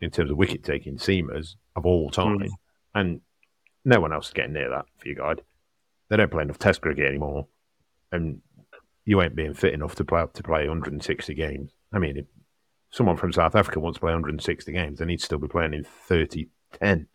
[0.00, 2.48] in terms of wicket taking seamers of all time, Mm.
[2.94, 3.20] and
[3.84, 5.42] no one else is getting near that for you guide.
[6.08, 7.46] They don't play enough Test cricket anymore,
[8.10, 8.40] and
[9.04, 11.72] you ain't being fit enough to play to play 160 games.
[11.92, 12.26] I mean, if
[12.90, 15.74] someone from South Africa wants to play 160 games, they need to still be playing
[15.74, 16.48] in 30
[16.80, 16.90] 10.
[16.90, 17.06] And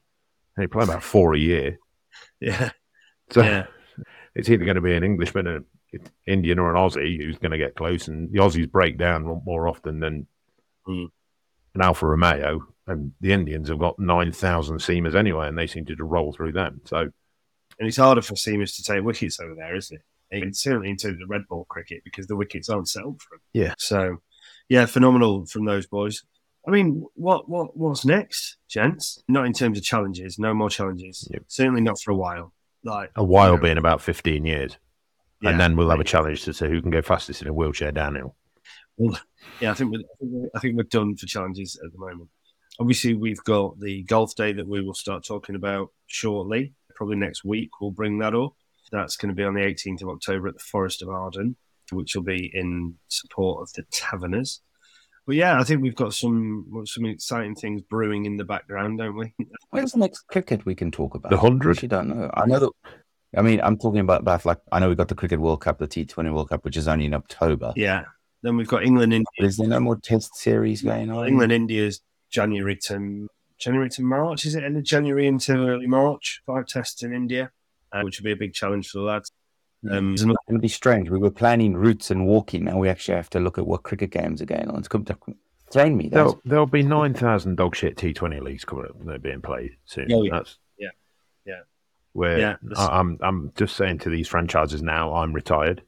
[0.55, 1.79] they play about four a year.
[2.39, 2.71] Yeah,
[3.29, 3.65] So yeah,
[4.35, 5.65] it's either going to be an Englishman, an
[6.25, 8.07] Indian, or an Aussie who's going to get close.
[8.07, 10.27] And the Aussies break down more often than
[10.87, 11.09] Mm.
[11.75, 12.67] an Alfa Romeo.
[12.87, 16.53] And the Indians have got 9,000 seamers anyway, and they seem to just roll through
[16.53, 16.81] them.
[16.85, 17.11] So
[17.79, 19.97] and it's harder for seamers to take wickets over there, isn't
[20.31, 20.43] it?
[20.43, 23.41] And certainly in terms of red ball cricket because the wickets aren't settled for them.
[23.53, 23.73] Yeah.
[23.77, 24.21] So,
[24.69, 26.23] yeah, phenomenal from those boys.
[26.67, 29.21] I mean, what what what's next, gents?
[29.27, 31.27] Not in terms of challenges, no more challenges.
[31.31, 31.43] Yep.
[31.47, 32.53] Certainly not for a while.
[32.83, 34.77] Like a while you know, being about 15 years.
[35.41, 35.49] Yeah.
[35.49, 37.91] And then we'll have a challenge to see who can go fastest in a wheelchair
[37.91, 38.35] downhill.
[38.97, 39.19] Well,
[39.59, 41.97] yeah, I think we're, I think we're, I think we're done for challenges at the
[41.97, 42.29] moment.
[42.79, 46.73] Obviously, we've got the golf day that we will start talking about shortly.
[46.95, 48.53] Probably next week, we'll bring that up.
[48.91, 51.55] That's going to be on the 18th of October at the Forest of Arden,
[51.91, 54.61] which will be in support of the Taverners.
[55.25, 59.15] But yeah, I think we've got some some exciting things brewing in the background, don't
[59.15, 59.33] we?
[59.69, 61.29] When's the next cricket we can talk about?
[61.29, 61.83] The 100?
[61.83, 62.29] I don't know.
[62.33, 62.71] I know that.
[63.35, 65.79] I mean, I'm talking about, about like I know we got the Cricket World Cup,
[65.79, 67.73] the T20 World Cup, which is only in October.
[67.75, 68.03] Yeah.
[68.43, 69.25] Then we've got England, India.
[69.37, 71.27] But is there no more Test series going on?
[71.27, 73.27] England, India's January to
[73.59, 74.45] January to March.
[74.45, 76.41] Is it end of January into early March?
[76.45, 77.51] Five tests in India,
[77.91, 79.31] uh, which will be a big challenge for the lads.
[79.89, 81.09] Um, It's going to be strange.
[81.09, 82.65] We were planning routes and walking.
[82.65, 84.79] Now we actually have to look at what cricket games are going on.
[84.79, 85.17] It's come to
[85.71, 86.09] thrown me.
[86.09, 90.09] There'll, there'll be 9,000 dog shit T20 leagues coming up that are being played soon.
[90.09, 90.29] Yeah.
[90.31, 90.60] That's yeah, yeah.
[92.13, 95.83] Where Yeah, I, I'm, I'm just saying to these franchises now, I'm retired.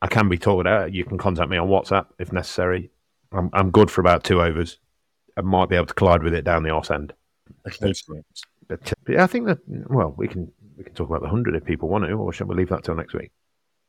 [0.00, 0.92] I can be talked out.
[0.92, 2.90] You can contact me on WhatsApp if necessary.
[3.32, 4.78] I'm, I'm good for about two overs.
[5.36, 7.14] I might be able to collide with it down the arse end.
[7.66, 7.92] Okay.
[8.68, 11.54] But, but yeah, I think that, well, we can we can talk about the 100
[11.54, 13.30] if people want to, or shall we leave that till next week?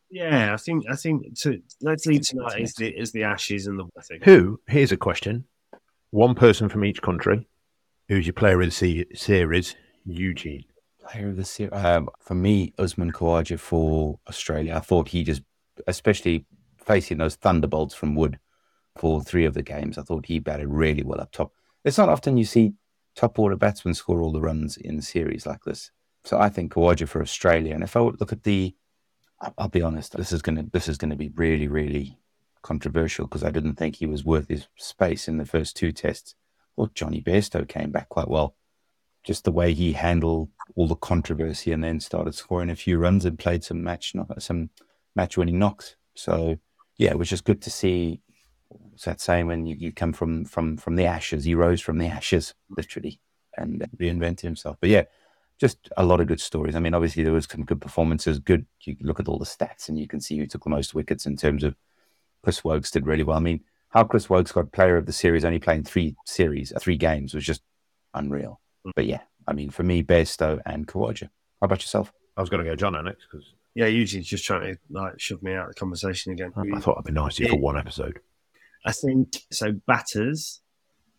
[0.10, 3.80] Yeah, I think I think to, let's leave tonight is the is the ashes and
[3.80, 4.24] the I think.
[4.26, 5.46] Who, here's a question.
[6.12, 7.48] One person from each country.
[8.10, 9.76] Who's your player of the series?
[10.06, 10.66] Eugene.
[11.10, 11.74] Player of the series.
[11.74, 14.76] Um, for me, Usman Khawaja for Australia.
[14.76, 15.42] I thought he just,
[15.88, 16.46] especially
[16.78, 18.40] facing those thunderbolts from Wood
[18.96, 21.52] for three of the games, I thought he batted really well up top.
[21.84, 22.74] It's not often you see
[23.16, 25.92] top order batsmen score all the runs in series like this.
[26.24, 27.74] So I think Khawaja for Australia.
[27.74, 28.76] And if I look at the,
[29.58, 32.18] I'll be honest, this is gonna this is gonna be really really
[32.62, 36.36] controversial because I didn't think he was worth his space in the first two tests.
[36.78, 38.56] Well, Jonny Bairstow came back quite well
[39.24, 43.26] just the way he handled all the controversy and then started scoring a few runs
[43.26, 44.70] and played some match some
[45.16, 45.96] match winning knocks.
[46.16, 46.60] So
[46.98, 48.22] yeah, it was just good to see.
[49.06, 51.46] That saying when you, you come from from from the ashes?
[51.46, 53.20] He rose from the ashes, literally,
[53.58, 54.78] and reinvented himself.
[54.80, 55.04] But yeah,
[55.60, 56.76] just a lot of good stories.
[56.76, 58.40] I mean, obviously there was some good performances.
[58.40, 60.94] Good, you look at all the stats and you can see who took the most
[60.94, 61.76] wickets in terms of
[62.44, 63.38] Chris Woakes did really well.
[63.38, 66.98] I mean, how Chris Woakes got Player of the Series only playing three series, three
[66.98, 67.62] games was just
[68.14, 68.60] unreal.
[68.96, 71.24] But yeah, I mean, for me, Bairstow and Khawaja.
[71.24, 72.12] How about yourself?
[72.36, 75.44] I was going to go John next because Yeah, Eugene's just trying to like shove
[75.44, 76.52] me out of the conversation again.
[76.56, 78.20] I thought it'd be nice if for one episode.
[78.86, 79.72] I think so.
[79.72, 80.62] Batters.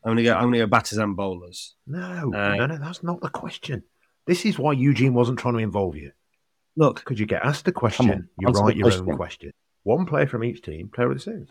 [0.04, 0.34] I'm gonna go.
[0.34, 1.76] I'm gonna go batters and bowlers.
[1.86, 3.82] No, Uh, no, no, that's not the question.
[4.26, 6.12] This is why Eugene wasn't trying to involve you.
[6.76, 9.10] Look, could you get asked a question, on, you write your question.
[9.10, 9.52] own question.
[9.84, 11.48] One player from each team, player of the series.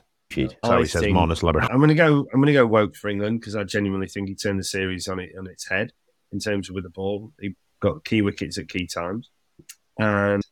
[0.63, 1.43] So he says Marnus.
[1.43, 2.27] I'm gonna go.
[2.31, 5.19] I'm gonna go woke for England because I genuinely think he turned the series on
[5.19, 5.93] it on its head
[6.33, 7.31] in terms of with the ball.
[7.39, 9.29] He got key wickets at key times,
[9.97, 10.43] and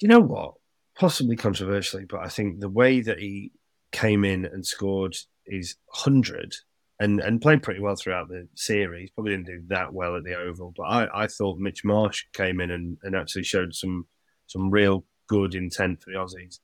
[0.00, 0.54] you know what?
[0.98, 3.52] Possibly controversially, but I think the way that he
[3.92, 5.16] came in and scored
[5.46, 6.54] his hundred
[7.00, 9.10] and and played pretty well throughout the series.
[9.10, 12.60] Probably didn't do that well at the Oval, but I, I thought Mitch Marsh came
[12.60, 14.06] in and, and actually showed some
[14.46, 16.58] some real good intent for the Aussies,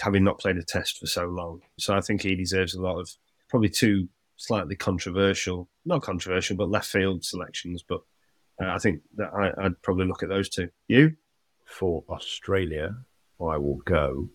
[0.00, 1.60] having not played a Test for so long.
[1.78, 3.10] So I think he deserves a lot of
[3.48, 4.08] probably two
[4.46, 7.84] slightly controversial, not controversial, but left field selections.
[7.86, 8.00] But
[8.60, 10.68] uh, I think that I, I'd probably look at those two.
[10.88, 11.16] You?
[11.64, 12.94] For Australia,
[13.40, 14.28] I will go,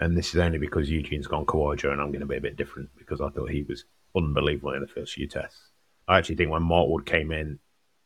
[0.00, 2.56] and this is only because Eugene's gone Khawaja, and I'm going to be a bit
[2.56, 3.84] different because I thought he was
[4.14, 5.70] unbelievable in the first few tests.
[6.06, 7.58] I actually think when Mark Wood came in,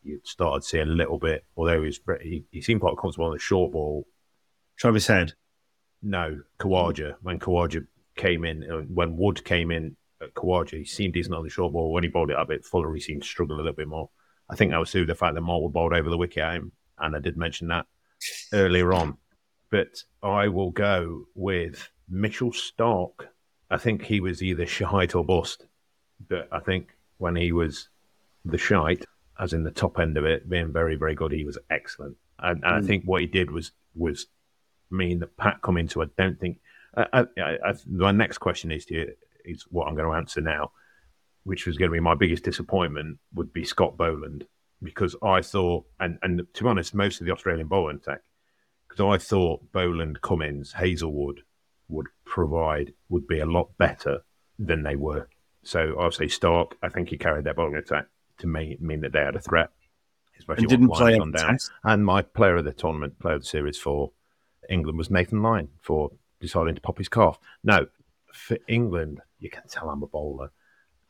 [0.03, 3.27] you started to see a little bit, although he, was, he, he seemed quite comfortable
[3.27, 4.07] on the short ball.
[4.77, 5.35] Travis Head.
[6.03, 7.15] No, Khawaja.
[7.23, 7.87] When Khawaja
[8.17, 11.73] came in, uh, when Wood came in at Khawaja, he seemed decent on the short
[11.73, 11.93] ball.
[11.93, 14.11] When he bowled it a bit fuller, he seemed to struggle a little bit more.
[14.51, 16.55] I think that was through the fact that Mark Wood bowled over the wicket at
[16.55, 17.87] him, and I did mention that
[18.53, 19.17] earlier on.
[19.71, 23.13] But I will go with Mitchell Starc.
[23.71, 25.67] I think he was either shite or bust.
[26.29, 27.89] But I think when he was
[28.45, 29.05] the shite,
[29.41, 32.17] as in the top end of it, being very, very good, he was excellent.
[32.39, 32.87] And, and I Mm.
[32.87, 34.27] think what he did was was
[34.91, 36.03] mean that Pat come into.
[36.03, 36.59] I don't think.
[36.97, 39.13] I, I, I- my next question is to you,
[39.45, 40.73] is what I'm going to answer now,
[41.45, 44.47] which was going to be my biggest disappointment would be Scott Boland
[44.83, 48.23] because I thought, and and to be honest, most of the Australian bowling attack,
[48.89, 51.43] because I thought Boland, Cummins, Hazlewood
[51.89, 54.23] would provide would be a lot better
[54.59, 55.29] than they were.
[55.63, 56.73] So I'll say Starc.
[56.83, 58.07] I think he carried their bowling attack
[58.39, 59.71] to mean, mean that they had a threat,
[60.39, 61.53] especially And didn't play every down.
[61.53, 61.71] test.
[61.85, 64.13] And my player of the tournament, player of the series for
[64.69, 67.39] England was Nathan Lyon for deciding to pop his calf.
[67.63, 67.87] No,
[68.33, 70.51] for England, you can tell I'm a bowler.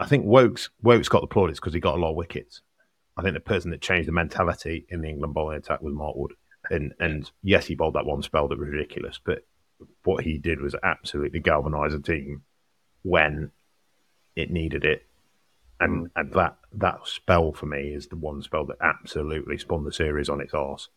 [0.00, 2.62] I think Woakes Woakes got the plaudits because he got a lot of wickets.
[3.16, 6.16] I think the person that changed the mentality in the England bowling attack was Mark
[6.16, 6.32] Wood.
[6.70, 9.44] And and yes, he bowled that one spell that was ridiculous, but
[10.04, 12.42] what he did was absolutely galvanise a team
[13.02, 13.50] when
[14.34, 15.06] it needed it.
[15.78, 16.10] And mm.
[16.16, 20.28] and that that spell for me is the one spell that absolutely spun the series
[20.28, 20.88] on its arse.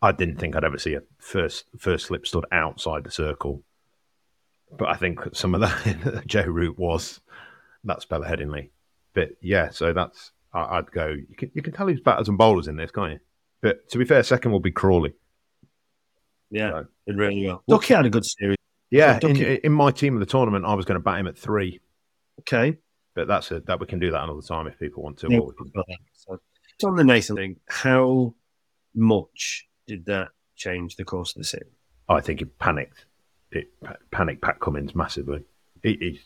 [0.00, 3.62] I didn't think I'd ever see a first first slip stood outside the circle.
[4.76, 7.20] But I think some of that Joe Root was
[7.84, 8.70] that spell at Headingley.
[9.14, 11.06] But yeah, so that's I, I'd go.
[11.08, 13.18] You can you can tell who's batters and bowlers in this, can't you?
[13.62, 15.14] But to be fair, second will be Crawley.
[16.50, 17.62] Yeah, did really well.
[17.68, 18.56] Ducky had a good series.
[18.90, 21.36] Yeah, in, in my team of the tournament, I was going to bat him at
[21.36, 21.80] three.
[22.40, 22.76] Okay.
[23.14, 25.28] But that's a, that we can do that another time if people want to.
[25.30, 26.38] Yeah, or we can- So,
[26.78, 28.34] so on the Nathan thing, how
[28.94, 31.72] much did that change the course of the series?
[32.08, 33.06] I think he panicked.
[33.50, 35.44] It pa- panicked Pat Cummins massively.
[35.82, 36.18] It, it,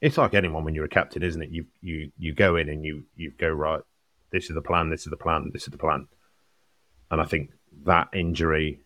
[0.00, 1.50] it's like anyone when you're a captain, isn't it?
[1.50, 3.82] You you you go in and you you go right.
[4.30, 4.90] This is the plan.
[4.90, 5.50] This is the plan.
[5.52, 6.08] This is the plan.
[7.10, 7.50] And I think
[7.84, 8.80] that injury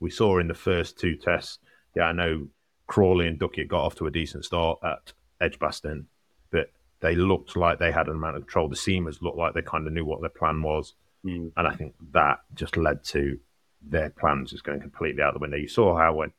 [0.00, 1.58] we saw in the first two tests.
[1.94, 2.48] Yeah, I know
[2.86, 6.06] Crawley and Duckett got off to a decent start at Edgbaston,
[6.50, 8.68] but they looked like they had an amount of control.
[8.68, 10.94] The seamers looked like they kind of knew what their plan was.
[11.24, 11.52] Mm.
[11.56, 13.38] And I think that just led to
[13.82, 15.56] their plans just going completely out the window.
[15.56, 16.32] You saw how when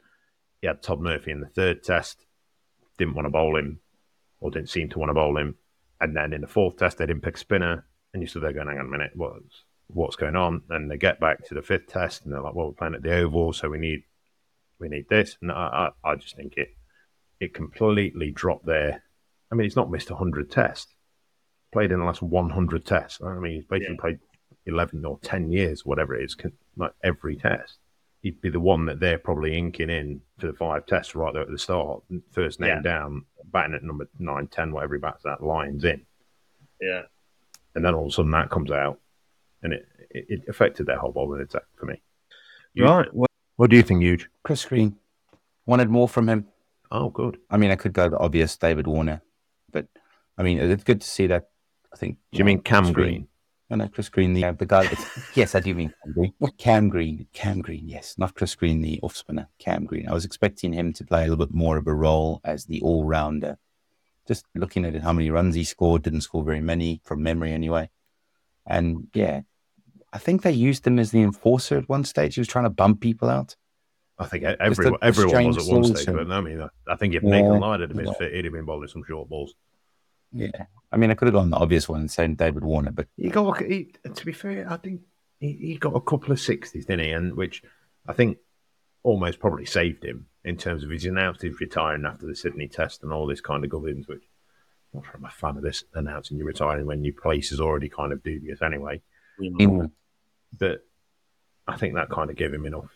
[0.61, 2.25] he had Todd Murphy in the third test,
[2.97, 3.79] didn't want to bowl him,
[4.39, 5.55] or didn't seem to want to bowl him.
[5.99, 7.85] And then in the fourth test, they didn't pick a spinner.
[8.13, 10.63] And you stood there going, hang on a minute, what's, what's going on?
[10.69, 13.03] And they get back to the fifth test, and they're like, well, we're playing at
[13.03, 14.03] the Oval, so we need
[14.79, 15.37] we need this.
[15.41, 16.69] And I, I, I just think it
[17.39, 19.03] it completely dropped there.
[19.51, 20.93] I mean, he's not missed 100 tests.
[21.73, 23.19] Played in the last 100 tests.
[23.23, 24.19] I mean, he's basically played
[24.65, 26.37] 11 or 10 years, whatever it is,
[26.75, 27.79] like every test.
[28.21, 31.41] He'd be the one that they're probably inking in for the five tests right there
[31.43, 32.03] at the start.
[32.31, 32.81] First name Yeah.
[32.81, 36.05] down, batting at number 9, 10, whatever he bats that, lines in.
[36.79, 37.03] Yeah.
[37.75, 38.99] And then all of a sudden that comes out.
[39.63, 42.01] And it, it, it affected their whole bowling attack for me.
[42.73, 43.11] You- Right.
[43.13, 44.29] Well, What do you think, Huge?
[44.43, 44.97] Chris Green.
[45.65, 46.47] Wanted more from him.
[46.91, 47.39] Oh, good.
[47.49, 49.21] I mean, I could go the obvious David Warner,
[49.71, 49.87] but
[50.37, 51.49] I mean, it's good to see that.
[51.93, 52.17] I think.
[52.31, 53.27] Do you mean uh, Cam Chris Green?
[53.71, 54.85] No, no, Chris Green, the uh, the guy.
[54.85, 55.05] That's,
[55.35, 56.33] yes, I do mean Cam Green.
[56.39, 57.25] What Cam Green?
[57.31, 59.47] Cam Green, yes, not Chris Green, the off spinner.
[59.59, 60.09] Cam Green.
[60.09, 62.81] I was expecting him to play a little bit more of a role as the
[62.81, 63.57] all rounder.
[64.27, 67.53] Just looking at it, how many runs he scored, didn't score very many from memory
[67.53, 67.89] anyway.
[68.67, 69.41] And yeah,
[70.11, 72.35] I think they used him as the enforcer at one stage.
[72.35, 73.55] He was trying to bump people out.
[74.19, 76.27] I think everyone, a everyone was at one stage, solution.
[76.27, 77.29] but I mean, I, I think if Yeah.
[77.29, 78.13] Nathan Lyon had been Yeah.
[78.13, 79.55] fit, he'd have been bowling some short balls.
[80.31, 80.47] Yeah.
[80.47, 80.67] Mm.
[80.91, 83.29] I mean, I could have gone the obvious one and said David Warner, but He
[83.29, 85.01] got, he, to be fair, I think
[85.39, 87.11] he, he got a couple of sixties, didn't he?
[87.11, 87.63] And which
[88.07, 88.37] I think
[89.03, 93.03] almost probably saved him in terms of he's announced he's retiring after the Sydney Test
[93.03, 94.07] and all this kind of gubbins.
[94.07, 94.23] Which
[94.93, 97.61] I'm not sure I'm a fan of this announcing you're retiring when your place is
[97.61, 99.01] already kind of dubious anyway.
[99.39, 99.91] in, mm.
[100.57, 100.85] But
[101.67, 102.91] I think that kind of gave him enough.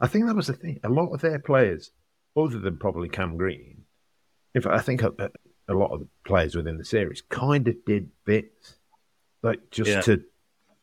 [0.00, 0.80] I think that was the thing.
[0.84, 1.90] A lot of their players,
[2.36, 3.84] other than probably Cam Green,
[4.54, 5.10] in fact, I think uh,
[5.68, 8.76] a, a lot of the players within the series kind of did bits,
[9.42, 10.00] like just Yeah.
[10.02, 10.22] to,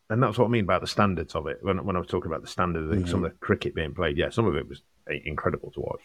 [0.09, 1.59] and that's what I mean about the standards of it.
[1.61, 3.23] When when I was talking about the standard of some of mm-hmm.
[3.23, 6.01] the cricket being played, yeah, some of it was incredible to watch.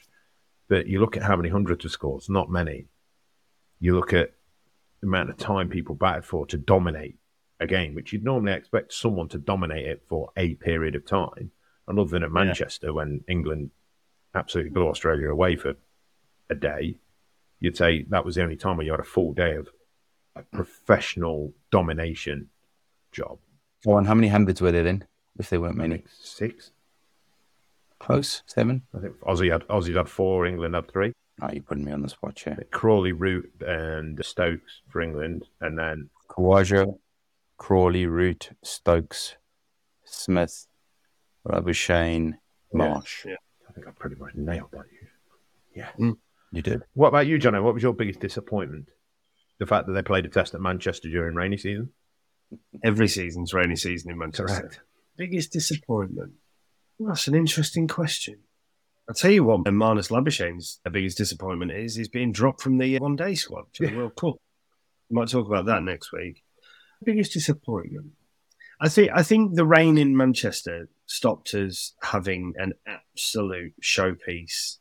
[0.68, 2.87] But you look at how many hundreds of scores, not many.
[3.81, 4.35] You look at
[5.01, 7.16] the amount of time people batted for to dominate
[7.61, 11.51] a game, which you'd normally expect someone to dominate it for a period of time.
[11.87, 13.70] And other than at Manchester, when England
[14.35, 15.75] absolutely blew Australia away for
[16.51, 16.97] a day,
[17.61, 19.69] you'd say that was the only time where you had a full day of
[20.37, 22.49] a professional domination
[23.13, 23.39] job.
[23.87, 25.07] oh, and how many hundreds were there then?
[25.39, 26.71] If there weren't many, Six.
[27.99, 28.83] close seven.
[28.97, 31.13] I think Aussie had Aussie had four, England had three.
[31.43, 32.57] Oh, you're putting me on the spot, yeah.
[32.71, 36.97] Crawley, Root, and Stokes for England, and then Khawaja,
[37.57, 39.35] Crawley, Root, Stokes,
[40.05, 40.67] Smith,
[41.73, 42.39] Shane,
[42.73, 43.27] Marsh.
[43.27, 43.35] Yeah.
[43.69, 44.85] I think I pretty much nailed that.
[45.75, 45.89] Yeah.
[45.99, 46.17] Mm.
[46.55, 46.83] You did.
[46.95, 47.59] What about you, Johnny?
[47.59, 48.89] What was your biggest disappointment?
[49.59, 51.91] The fact that they played a test at Manchester during rainy season.
[52.85, 54.61] Every season's rainy season in Manchester.
[54.61, 54.81] Correct.
[55.17, 56.33] Biggest disappointment?
[56.99, 58.39] Well, that's an interesting question.
[59.09, 63.17] I'll tell you what, Marnus Labuschagne's biggest disappointment is he's being dropped from the one
[63.17, 64.37] day squad for the World Cup.
[65.11, 66.43] We might talk about that next week.
[67.05, 68.13] Biggest disappointment.
[68.81, 74.79] I think I think the rain in Manchester stopped us having an absolute showpiece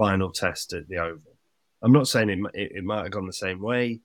[0.00, 1.36] final test at the Oval.
[1.82, 4.00] I'm not saying it, it, it might have gone the same way.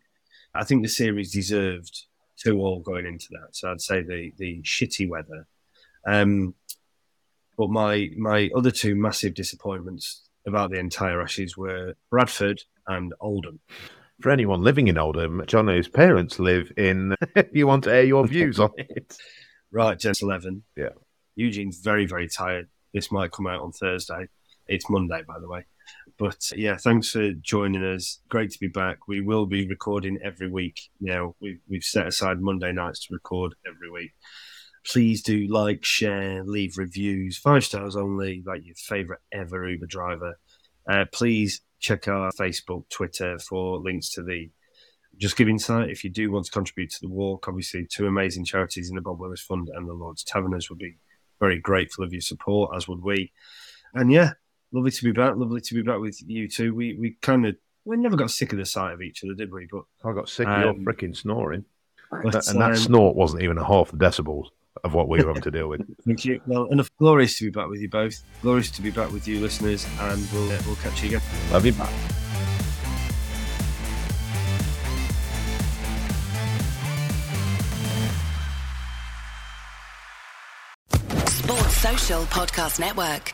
[0.53, 2.05] I think the series deserved
[2.37, 3.55] two all going into that.
[3.55, 5.47] So I'd say the the shitty weather.
[6.05, 6.53] Um,
[7.57, 13.61] but my my other two massive disappointments about the entire Ashes were Bradford and Oldham.
[14.21, 17.15] For anyone living in Oldham, Johnny's parents live in.
[17.35, 19.17] if you want to air your views on it?
[19.71, 20.63] Right, Gents 11.
[20.77, 20.89] Yeah.
[21.35, 22.69] Eugene's very, very tired.
[22.93, 24.27] This might come out on Thursday.
[24.67, 25.65] It's Monday, by the way.
[26.17, 28.21] But yeah, thanks for joining us.
[28.29, 29.07] Great to be back.
[29.07, 31.35] We will be recording every week now.
[31.41, 34.11] We've, we've set aside Monday nights to record every week.
[34.85, 40.39] Please do like, share, leave reviews, five stars only, like your favorite ever Uber driver.
[40.89, 44.49] Uh, please check our Facebook, Twitter for links to the
[45.17, 45.89] Just Giving site.
[45.89, 49.01] If you do want to contribute to the walk, obviously, two amazing charities in the
[49.01, 50.97] Bob Willis Fund and the Lord's Taverners would be
[51.39, 53.31] very grateful of your support, as would we.
[53.93, 54.33] And yeah,
[54.71, 55.35] lovely to be back.
[55.35, 56.73] Lovely to be back with you two.
[56.73, 57.55] We we kind of
[57.85, 59.67] we never got sick of the sight of each other, did we?
[59.71, 61.65] But I got sick of your Um, freaking snoring.
[62.11, 64.47] but, That- and that um, snort wasn't even a half the decibels
[64.83, 65.81] of what we were having to deal with.
[66.05, 66.41] Thank you.
[66.45, 66.89] Well, enough.
[66.99, 68.15] Glorious to be back with you both.
[68.41, 71.21] Glorious to be back with you, listeners, and we'll uh, we'll catch you again.
[71.51, 71.93] Love you back.
[81.27, 83.33] Sports Social Podcast Network.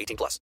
[0.00, 0.40] 18 plus.